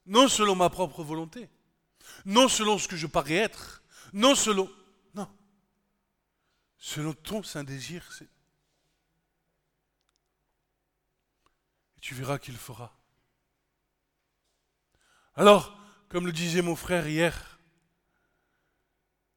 non 0.07 0.29
selon 0.29 0.55
ma 0.55 0.70
propre 0.70 1.03
volonté, 1.03 1.49
non 2.25 2.49
selon 2.49 2.79
ce 2.79 2.89
que 2.89 2.97
je 2.97 3.07
parais 3.07 3.35
être, 3.35 3.83
non 4.12 4.35
selon... 4.35 4.70
Non. 5.14 5.29
Selon 6.77 7.14
ton 7.14 7.43
saint 7.43 7.64
désir. 7.64 8.09
Et 11.97 12.01
tu 12.01 12.14
verras 12.14 12.39
qu'il 12.39 12.57
fera. 12.57 12.97
Alors, 15.35 15.77
comme 16.09 16.27
le 16.27 16.33
disait 16.33 16.62
mon 16.62 16.77
frère 16.77 17.09
hier, 17.09 17.59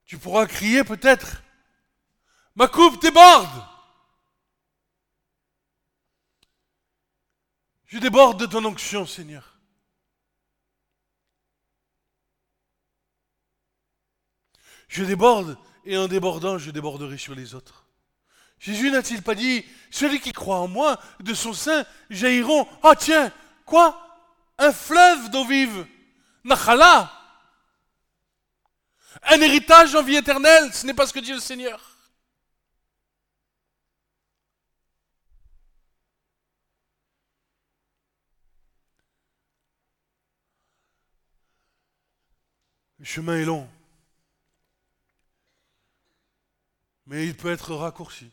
tu 0.05 0.17
pourras 0.17 0.45
crier 0.45 0.83
peut-être, 0.83 1.41
ma 2.55 2.67
coupe 2.67 3.01
déborde 3.01 3.76
Je 7.87 7.99
déborde 7.99 8.39
de 8.39 8.45
ton 8.45 8.63
onction, 8.65 9.05
Seigneur. 9.05 9.57
Je 14.89 15.03
déborde 15.03 15.57
et 15.85 15.97
en 15.97 16.07
débordant, 16.07 16.57
je 16.57 16.71
déborderai 16.71 17.17
sur 17.17 17.33
les 17.33 17.55
autres. 17.55 17.85
Jésus 18.59 18.91
n'a-t-il 18.91 19.21
pas 19.21 19.35
dit, 19.35 19.63
celui 19.89 20.19
qui 20.19 20.33
croit 20.33 20.59
en 20.59 20.67
moi, 20.67 20.99
de 21.21 21.33
son 21.33 21.53
sein, 21.53 21.85
jailliront, 22.09 22.67
ah 22.83 22.95
tiens, 22.95 23.31
quoi? 23.65 24.03
Un 24.57 24.73
fleuve 24.73 25.29
d'eau 25.29 25.45
vive, 25.45 25.85
Nachala 26.43 27.11
Un 29.23 29.39
héritage 29.41 29.95
en 29.95 30.03
vie 30.03 30.15
éternelle, 30.15 30.73
ce 30.73 30.85
n'est 30.85 30.93
pas 30.93 31.07
ce 31.07 31.13
que 31.13 31.19
dit 31.19 31.33
le 31.33 31.39
Seigneur. 31.39 31.97
Le 42.96 42.96
chemin 43.07 43.37
est 43.37 43.45
long. 43.45 43.69
Mais 47.05 47.25
il 47.25 47.37
peut 47.37 47.49
être 47.49 47.73
raccourci. 47.73 48.29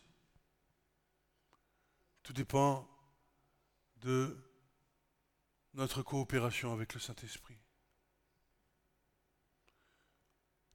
Tout 2.25 2.33
dépend 2.33 2.89
de 3.99 4.37
notre 5.75 6.03
coopération 6.03 6.73
avec 6.73 6.93
le 6.93 6.99
Saint-Esprit. 6.99 7.57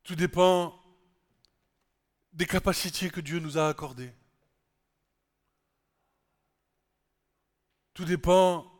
Tout 0.03 0.15
dépend 0.15 0.81
des 2.31 2.47
capacités 2.47 3.09
que 3.09 3.19
Dieu 3.19 3.39
nous 3.39 3.57
a 3.57 3.67
accordées. 3.67 4.13
Tout 7.93 8.05
dépend 8.05 8.78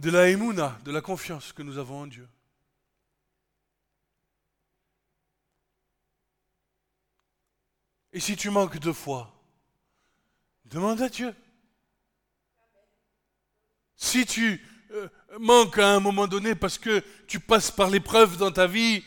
de 0.00 0.10
la 0.10 0.30
émouna, 0.30 0.78
de 0.84 0.92
la 0.92 1.02
confiance 1.02 1.52
que 1.52 1.62
nous 1.62 1.76
avons 1.76 2.00
en 2.00 2.06
Dieu. 2.06 2.26
Et 8.14 8.18
si 8.18 8.34
tu 8.34 8.48
manques 8.48 8.78
de 8.78 8.92
foi, 8.92 9.30
demande 10.64 11.02
à 11.02 11.10
Dieu. 11.10 11.34
Si 13.94 14.24
tu 14.24 14.66
euh, 14.92 15.08
manques 15.38 15.78
à 15.78 15.94
un 15.94 16.00
moment 16.00 16.26
donné 16.26 16.54
parce 16.54 16.78
que 16.78 17.04
tu 17.28 17.38
passes 17.38 17.70
par 17.70 17.90
l'épreuve 17.90 18.38
dans 18.38 18.50
ta 18.50 18.66
vie 18.66 19.04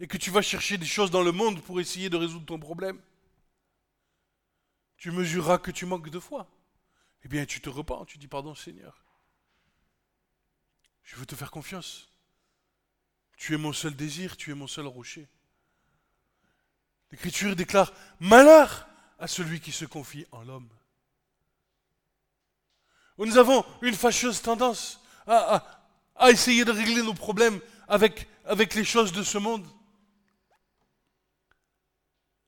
et 0.00 0.06
que 0.06 0.16
tu 0.16 0.30
vas 0.30 0.40
chercher 0.40 0.78
des 0.78 0.86
choses 0.86 1.10
dans 1.10 1.22
le 1.22 1.32
monde 1.32 1.60
pour 1.62 1.78
essayer 1.78 2.08
de 2.08 2.16
résoudre 2.16 2.46
ton 2.46 2.58
problème, 2.58 2.98
tu 4.96 5.10
mesureras 5.10 5.58
que 5.58 5.70
tu 5.70 5.84
manques 5.84 6.08
de 6.08 6.18
foi. 6.18 6.48
Eh 7.22 7.28
bien, 7.28 7.44
tu 7.44 7.60
te 7.60 7.68
repens, 7.68 8.06
tu 8.06 8.16
dis 8.16 8.28
pardon 8.28 8.54
Seigneur. 8.54 9.05
Je 11.06 11.14
veux 11.14 11.24
te 11.24 11.36
faire 11.36 11.50
confiance. 11.50 12.08
Tu 13.36 13.54
es 13.54 13.56
mon 13.56 13.72
seul 13.72 13.94
désir, 13.94 14.36
tu 14.36 14.50
es 14.50 14.54
mon 14.54 14.66
seul 14.66 14.86
rocher. 14.86 15.28
L'Écriture 17.12 17.54
déclare 17.54 17.92
malheur 18.18 18.88
à 19.18 19.28
celui 19.28 19.60
qui 19.60 19.72
se 19.72 19.84
confie 19.84 20.26
en 20.32 20.42
l'homme. 20.42 20.68
Nous 23.18 23.38
avons 23.38 23.64
une 23.82 23.94
fâcheuse 23.94 24.42
tendance 24.42 25.00
à, 25.26 25.64
essayer 26.28 26.64
de 26.64 26.72
régler 26.72 27.02
nos 27.02 27.14
problèmes 27.14 27.60
avec, 27.88 28.26
les 28.74 28.84
choses 28.84 29.12
de 29.12 29.22
ce 29.22 29.38
monde. 29.38 29.66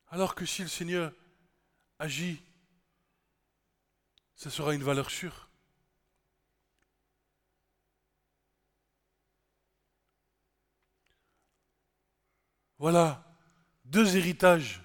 Alors 0.08 0.34
que 0.34 0.44
si 0.44 0.62
le 0.62 0.68
Seigneur 0.68 1.12
agit, 1.98 2.42
ce 4.34 4.50
sera 4.50 4.74
une 4.74 4.82
valeur 4.82 5.10
sûre. 5.10 5.47
Voilà 12.78 13.24
deux 13.84 14.16
héritages. 14.16 14.82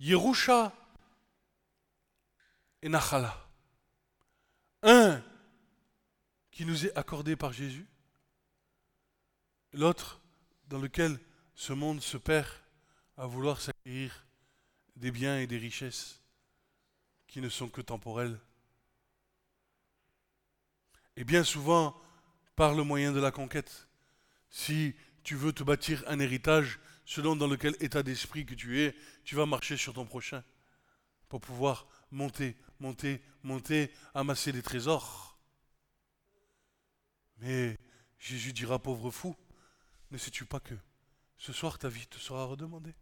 Yerusha 0.00 0.72
et 2.82 2.88
Nachala. 2.88 3.34
Un 4.82 5.22
qui 6.50 6.64
nous 6.64 6.86
est 6.86 6.96
accordé 6.96 7.36
par 7.36 7.52
Jésus, 7.52 7.86
l'autre 9.72 10.20
dans 10.66 10.78
lequel 10.78 11.18
ce 11.54 11.72
monde 11.72 12.00
se 12.00 12.16
perd 12.16 12.48
à 13.16 13.26
vouloir 13.26 13.60
s'acquérir 13.60 14.26
des 14.96 15.10
biens 15.10 15.38
et 15.38 15.46
des 15.46 15.58
richesses 15.58 16.20
qui 17.26 17.40
ne 17.40 17.48
sont 17.48 17.68
que 17.68 17.80
temporelles. 17.80 18.38
Et 21.16 21.24
bien 21.24 21.44
souvent, 21.44 22.00
par 22.56 22.74
le 22.74 22.82
moyen 22.82 23.12
de 23.12 23.20
la 23.20 23.30
conquête, 23.30 23.88
si 24.50 24.94
tu 25.28 25.34
veux 25.34 25.52
te 25.52 25.62
bâtir 25.62 26.02
un 26.06 26.20
héritage 26.20 26.78
selon 27.04 27.36
dans 27.36 27.48
lequel 27.48 27.76
état 27.80 28.02
d'esprit 28.02 28.46
que 28.46 28.54
tu 28.54 28.80
es, 28.80 28.96
tu 29.24 29.34
vas 29.34 29.44
marcher 29.44 29.76
sur 29.76 29.92
ton 29.92 30.06
prochain 30.06 30.42
pour 31.28 31.38
pouvoir 31.38 31.86
monter, 32.10 32.56
monter, 32.80 33.20
monter, 33.42 33.92
amasser 34.14 34.52
des 34.52 34.62
trésors. 34.62 35.38
Mais 37.40 37.78
Jésus 38.18 38.54
dira, 38.54 38.78
pauvre 38.78 39.10
fou, 39.10 39.36
ne 40.10 40.16
sais-tu 40.16 40.46
pas 40.46 40.60
que 40.60 40.72
ce 41.36 41.52
soir 41.52 41.78
ta 41.78 41.90
vie 41.90 42.06
te 42.06 42.16
sera 42.16 42.46
redemandée? 42.46 42.94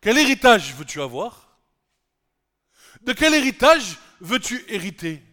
Quel 0.00 0.16
héritage 0.16 0.76
veux-tu 0.76 1.02
avoir? 1.02 1.58
De 3.00 3.14
quel 3.14 3.34
héritage 3.34 3.98
veux-tu 4.20 4.64
hériter? 4.68 5.24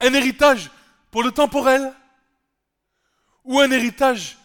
Un 0.00 0.12
héritage 0.12 0.72
pour 1.12 1.22
le 1.22 1.30
temporel 1.30 1.94
Ou 3.44 3.60
un 3.60 3.70
héritage 3.70 4.38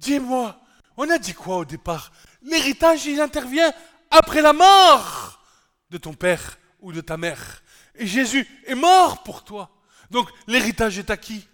Dis-moi, 0.00 0.58
on 0.96 1.10
a 1.10 1.18
dit 1.18 1.34
quoi 1.34 1.58
au 1.58 1.64
départ? 1.66 2.10
L'héritage, 2.40 3.04
il 3.04 3.20
intervient 3.20 3.70
après 4.10 4.40
la 4.40 4.54
mort 4.54 5.44
de 5.90 5.98
ton 5.98 6.14
père 6.14 6.58
ou 6.80 6.90
de 6.92 7.02
ta 7.02 7.18
mère. 7.18 7.62
Et 7.94 8.06
Jésus 8.06 8.48
est 8.64 8.74
mort 8.74 9.22
pour 9.22 9.44
toi. 9.44 9.70
Donc 10.10 10.30
l'héritage 10.46 10.98
est 10.98 11.10
acquis. 11.10 11.46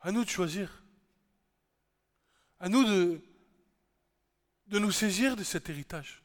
À 0.00 0.12
nous 0.12 0.24
de 0.24 0.30
choisir. 0.30 0.84
À 2.60 2.68
nous 2.68 2.84
de, 2.84 3.20
de 4.66 4.78
nous 4.78 4.92
saisir 4.92 5.36
de 5.36 5.42
cet 5.42 5.70
héritage. 5.70 6.22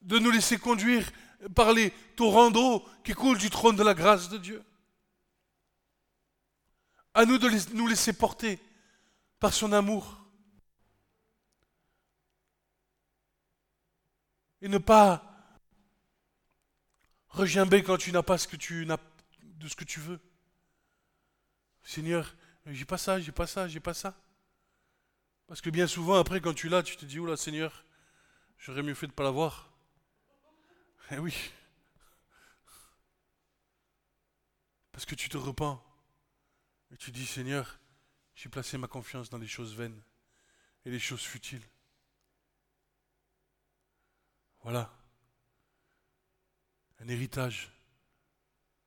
De 0.00 0.18
nous 0.18 0.30
laisser 0.30 0.58
conduire 0.58 1.10
par 1.54 1.72
les 1.72 1.90
torrents 2.16 2.50
d'eau 2.50 2.86
qui 3.04 3.12
coulent 3.12 3.38
du 3.38 3.50
trône 3.50 3.76
de 3.76 3.82
la 3.82 3.94
grâce 3.94 4.28
de 4.28 4.38
Dieu. 4.38 4.62
À 7.14 7.24
nous 7.24 7.38
de 7.38 7.74
nous 7.74 7.86
laisser 7.86 8.12
porter 8.12 8.58
par 9.38 9.52
son 9.52 9.72
amour. 9.72 10.24
Et 14.62 14.68
ne 14.68 14.78
pas 14.78 15.24
regimber 17.28 17.82
quand 17.82 17.96
tu 17.96 18.12
n'as 18.12 18.22
pas 18.22 18.36
ce 18.38 18.46
que 18.46 18.56
tu 18.56 18.86
de 18.86 19.68
ce 19.68 19.74
que 19.74 19.84
tu 19.84 20.00
veux. 20.00 20.20
Seigneur, 21.82 22.34
j'ai 22.66 22.84
pas 22.84 22.98
ça, 22.98 23.20
j'ai 23.20 23.32
pas 23.32 23.46
ça, 23.46 23.66
j'ai 23.68 23.80
pas 23.80 23.94
ça. 23.94 24.14
Parce 25.46 25.60
que 25.60 25.70
bien 25.70 25.86
souvent, 25.86 26.16
après, 26.16 26.40
quand 26.40 26.54
tu 26.54 26.68
l'as, 26.68 26.82
tu 26.82 26.96
te 26.96 27.04
dis, 27.04 27.18
là, 27.18 27.36
Seigneur, 27.36 27.84
j'aurais 28.58 28.82
mieux 28.82 28.94
fait 28.94 29.06
de 29.06 29.12
ne 29.12 29.16
pas 29.16 29.24
l'avoir. 29.24 29.69
Eh 31.12 31.18
oui. 31.18 31.50
Parce 34.92 35.04
que 35.04 35.16
tu 35.16 35.28
te 35.28 35.36
repens 35.36 35.82
et 36.92 36.96
tu 36.96 37.10
dis 37.10 37.26
Seigneur, 37.26 37.80
j'ai 38.36 38.48
placé 38.48 38.78
ma 38.78 38.86
confiance 38.86 39.28
dans 39.28 39.38
les 39.38 39.48
choses 39.48 39.74
vaines 39.74 40.00
et 40.84 40.90
les 40.90 41.00
choses 41.00 41.22
futiles. 41.22 41.66
Voilà. 44.62 44.92
Un 47.00 47.08
héritage. 47.08 47.72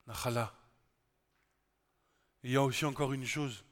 Nachala. 0.06 0.54
il 2.44 2.52
y 2.52 2.58
a 2.58 2.62
aussi 2.62 2.84
encore 2.84 3.14
une 3.14 3.26
chose, 3.26 3.64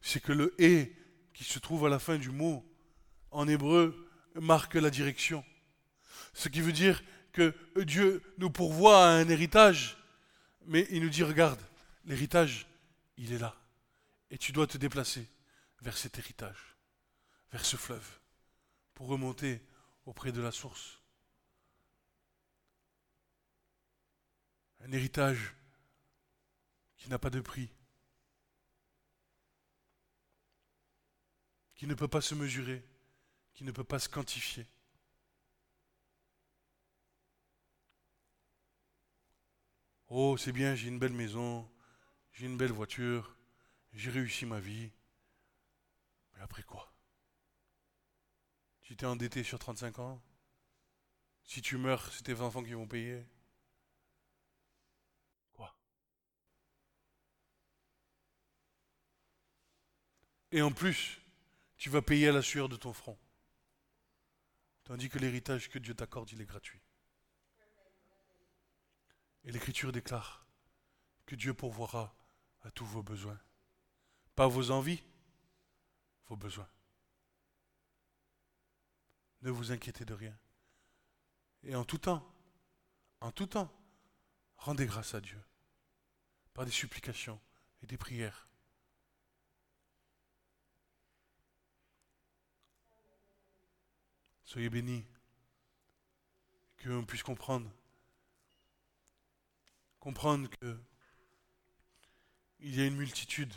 c'est 0.00 0.20
que 0.20 0.32
le 0.32 0.60
et 0.60 0.96
qui 1.32 1.44
se 1.44 1.60
trouve 1.60 1.86
à 1.86 1.88
la 1.88 2.00
fin 2.00 2.18
du 2.18 2.30
mot 2.30 2.64
en 3.30 3.46
hébreu 3.46 4.10
marque 4.34 4.74
la 4.74 4.90
direction. 4.90 5.44
Ce 6.34 6.48
qui 6.48 6.60
veut 6.60 6.72
dire 6.72 7.02
que 7.32 7.54
Dieu 7.76 8.22
nous 8.38 8.50
pourvoit 8.50 9.04
à 9.04 9.10
un 9.10 9.28
héritage, 9.28 9.96
mais 10.66 10.86
il 10.90 11.02
nous 11.02 11.08
dit, 11.08 11.22
regarde, 11.22 11.60
l'héritage, 12.04 12.66
il 13.16 13.32
est 13.32 13.38
là. 13.38 13.56
Et 14.30 14.38
tu 14.38 14.52
dois 14.52 14.66
te 14.66 14.78
déplacer 14.78 15.28
vers 15.80 15.96
cet 15.96 16.18
héritage, 16.18 16.76
vers 17.52 17.64
ce 17.64 17.76
fleuve, 17.76 18.20
pour 18.94 19.08
remonter 19.08 19.60
auprès 20.04 20.32
de 20.32 20.40
la 20.40 20.52
source. 20.52 21.00
Un 24.80 24.92
héritage 24.92 25.54
qui 26.96 27.08
n'a 27.08 27.18
pas 27.18 27.30
de 27.30 27.40
prix, 27.40 27.70
qui 31.74 31.86
ne 31.86 31.94
peut 31.94 32.08
pas 32.08 32.20
se 32.20 32.34
mesurer, 32.34 32.84
qui 33.54 33.64
ne 33.64 33.72
peut 33.72 33.84
pas 33.84 33.98
se 33.98 34.08
quantifier. 34.08 34.66
Oh, 40.10 40.36
c'est 40.36 40.50
bien, 40.52 40.74
j'ai 40.74 40.88
une 40.88 40.98
belle 40.98 41.12
maison, 41.12 41.70
j'ai 42.32 42.46
une 42.46 42.56
belle 42.56 42.72
voiture, 42.72 43.36
j'ai 43.92 44.10
réussi 44.10 44.44
ma 44.44 44.58
vie. 44.58 44.90
Mais 46.34 46.40
après 46.42 46.64
quoi? 46.64 46.92
Tu 48.82 48.96
t'es 48.96 49.06
endetté 49.06 49.44
sur 49.44 49.60
35 49.60 50.00
ans? 50.00 50.20
Si 51.44 51.62
tu 51.62 51.76
meurs, 51.78 52.12
c'est 52.12 52.24
tes 52.24 52.40
enfants 52.40 52.64
qui 52.64 52.72
vont 52.72 52.88
payer 52.88 53.24
Quoi? 55.52 55.76
Et 60.50 60.60
en 60.62 60.72
plus, 60.72 61.20
tu 61.76 61.88
vas 61.88 62.02
payer 62.02 62.28
à 62.28 62.32
la 62.32 62.42
sueur 62.42 62.68
de 62.68 62.76
ton 62.76 62.92
front. 62.92 63.16
Tandis 64.82 65.08
que 65.08 65.20
l'héritage 65.20 65.68
que 65.68 65.78
Dieu 65.78 65.94
t'accorde, 65.94 66.32
il 66.32 66.40
est 66.40 66.46
gratuit. 66.46 66.80
Et 69.44 69.52
l'Écriture 69.52 69.92
déclare 69.92 70.46
que 71.26 71.34
Dieu 71.34 71.54
pourvoira 71.54 72.14
à 72.62 72.70
tous 72.70 72.84
vos 72.84 73.02
besoins. 73.02 73.40
Pas 74.34 74.46
vos 74.46 74.70
envies, 74.70 75.02
vos 76.26 76.36
besoins. 76.36 76.68
Ne 79.42 79.50
vous 79.50 79.72
inquiétez 79.72 80.04
de 80.04 80.14
rien. 80.14 80.36
Et 81.62 81.74
en 81.74 81.84
tout 81.84 81.98
temps, 81.98 82.26
en 83.20 83.32
tout 83.32 83.46
temps, 83.46 83.72
rendez 84.56 84.86
grâce 84.86 85.14
à 85.14 85.20
Dieu 85.20 85.40
par 86.52 86.64
des 86.64 86.70
supplications 86.70 87.40
et 87.82 87.86
des 87.86 87.96
prières. 87.96 88.46
Soyez 94.44 94.68
bénis, 94.68 95.06
que 96.78 96.88
l'on 96.88 97.04
puisse 97.04 97.22
comprendre, 97.22 97.70
comprendre 100.00 100.48
que 100.60 100.76
il 102.62 102.76
y 102.78 102.82
a 102.82 102.86
une 102.86 102.96
multitude 102.96 103.52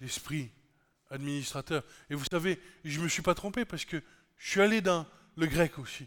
d'esprits 0.00 0.50
administrateurs. 1.10 1.84
Et 2.10 2.14
vous 2.14 2.24
savez, 2.30 2.60
je 2.84 2.98
ne 2.98 3.04
me 3.04 3.08
suis 3.08 3.22
pas 3.22 3.34
trompé 3.34 3.64
parce 3.64 3.84
que 3.84 4.02
je 4.36 4.50
suis 4.50 4.60
allé 4.60 4.80
dans 4.80 5.06
le 5.36 5.46
grec 5.46 5.78
aussi. 5.78 6.06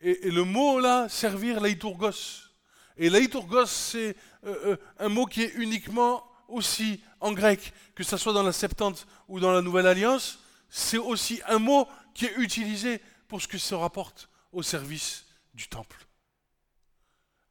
Et, 0.00 0.30
le 0.30 0.44
mot 0.44 0.80
là, 0.80 1.08
servir, 1.08 1.60
laïtourgos. 1.60 2.50
Et 2.96 3.10
laïtourgos, 3.10 3.66
c'est 3.66 4.16
euh, 4.44 4.72
euh, 4.72 4.76
un 4.98 5.08
mot 5.08 5.26
qui 5.26 5.42
est 5.42 5.54
uniquement 5.54 6.24
aussi 6.48 7.02
en 7.20 7.32
grec, 7.32 7.72
que 7.94 8.04
ce 8.04 8.16
soit 8.16 8.32
dans 8.32 8.42
la 8.42 8.52
Septante 8.52 9.06
ou 9.28 9.40
dans 9.40 9.52
la 9.52 9.62
Nouvelle 9.62 9.86
Alliance, 9.86 10.38
c'est 10.68 10.98
aussi 10.98 11.40
un 11.46 11.58
mot 11.58 11.88
qui 12.12 12.26
est 12.26 12.36
utilisé 12.36 13.00
pour 13.28 13.40
ce 13.40 13.48
que 13.48 13.58
se 13.58 13.74
rapporte 13.74 14.28
au 14.52 14.62
service 14.62 15.24
du 15.54 15.68
temple. 15.68 16.06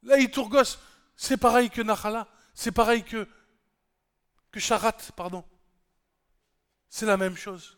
Laïtourgos, 0.04 0.78
c'est 1.16 1.36
pareil 1.36 1.70
que 1.70 1.82
Nachala, 1.82 2.28
c'est 2.54 2.72
pareil 2.72 3.04
que, 3.04 3.28
que 4.50 4.60
Charat, 4.60 4.96
pardon. 5.16 5.44
C'est 6.88 7.06
la 7.06 7.16
même 7.16 7.36
chose. 7.36 7.76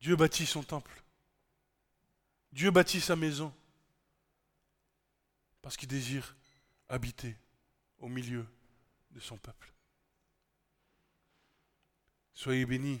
Dieu 0.00 0.16
bâtit 0.16 0.46
son 0.46 0.64
temple. 0.64 1.02
Dieu 2.50 2.70
bâtit 2.70 3.00
sa 3.00 3.16
maison. 3.16 3.54
Parce 5.62 5.76
qu'il 5.76 5.88
désire 5.88 6.36
habiter 6.88 7.36
au 7.98 8.08
milieu 8.08 8.44
de 9.12 9.20
son 9.20 9.38
peuple. 9.38 9.72
Soyez 12.34 12.66
bénis. 12.66 13.00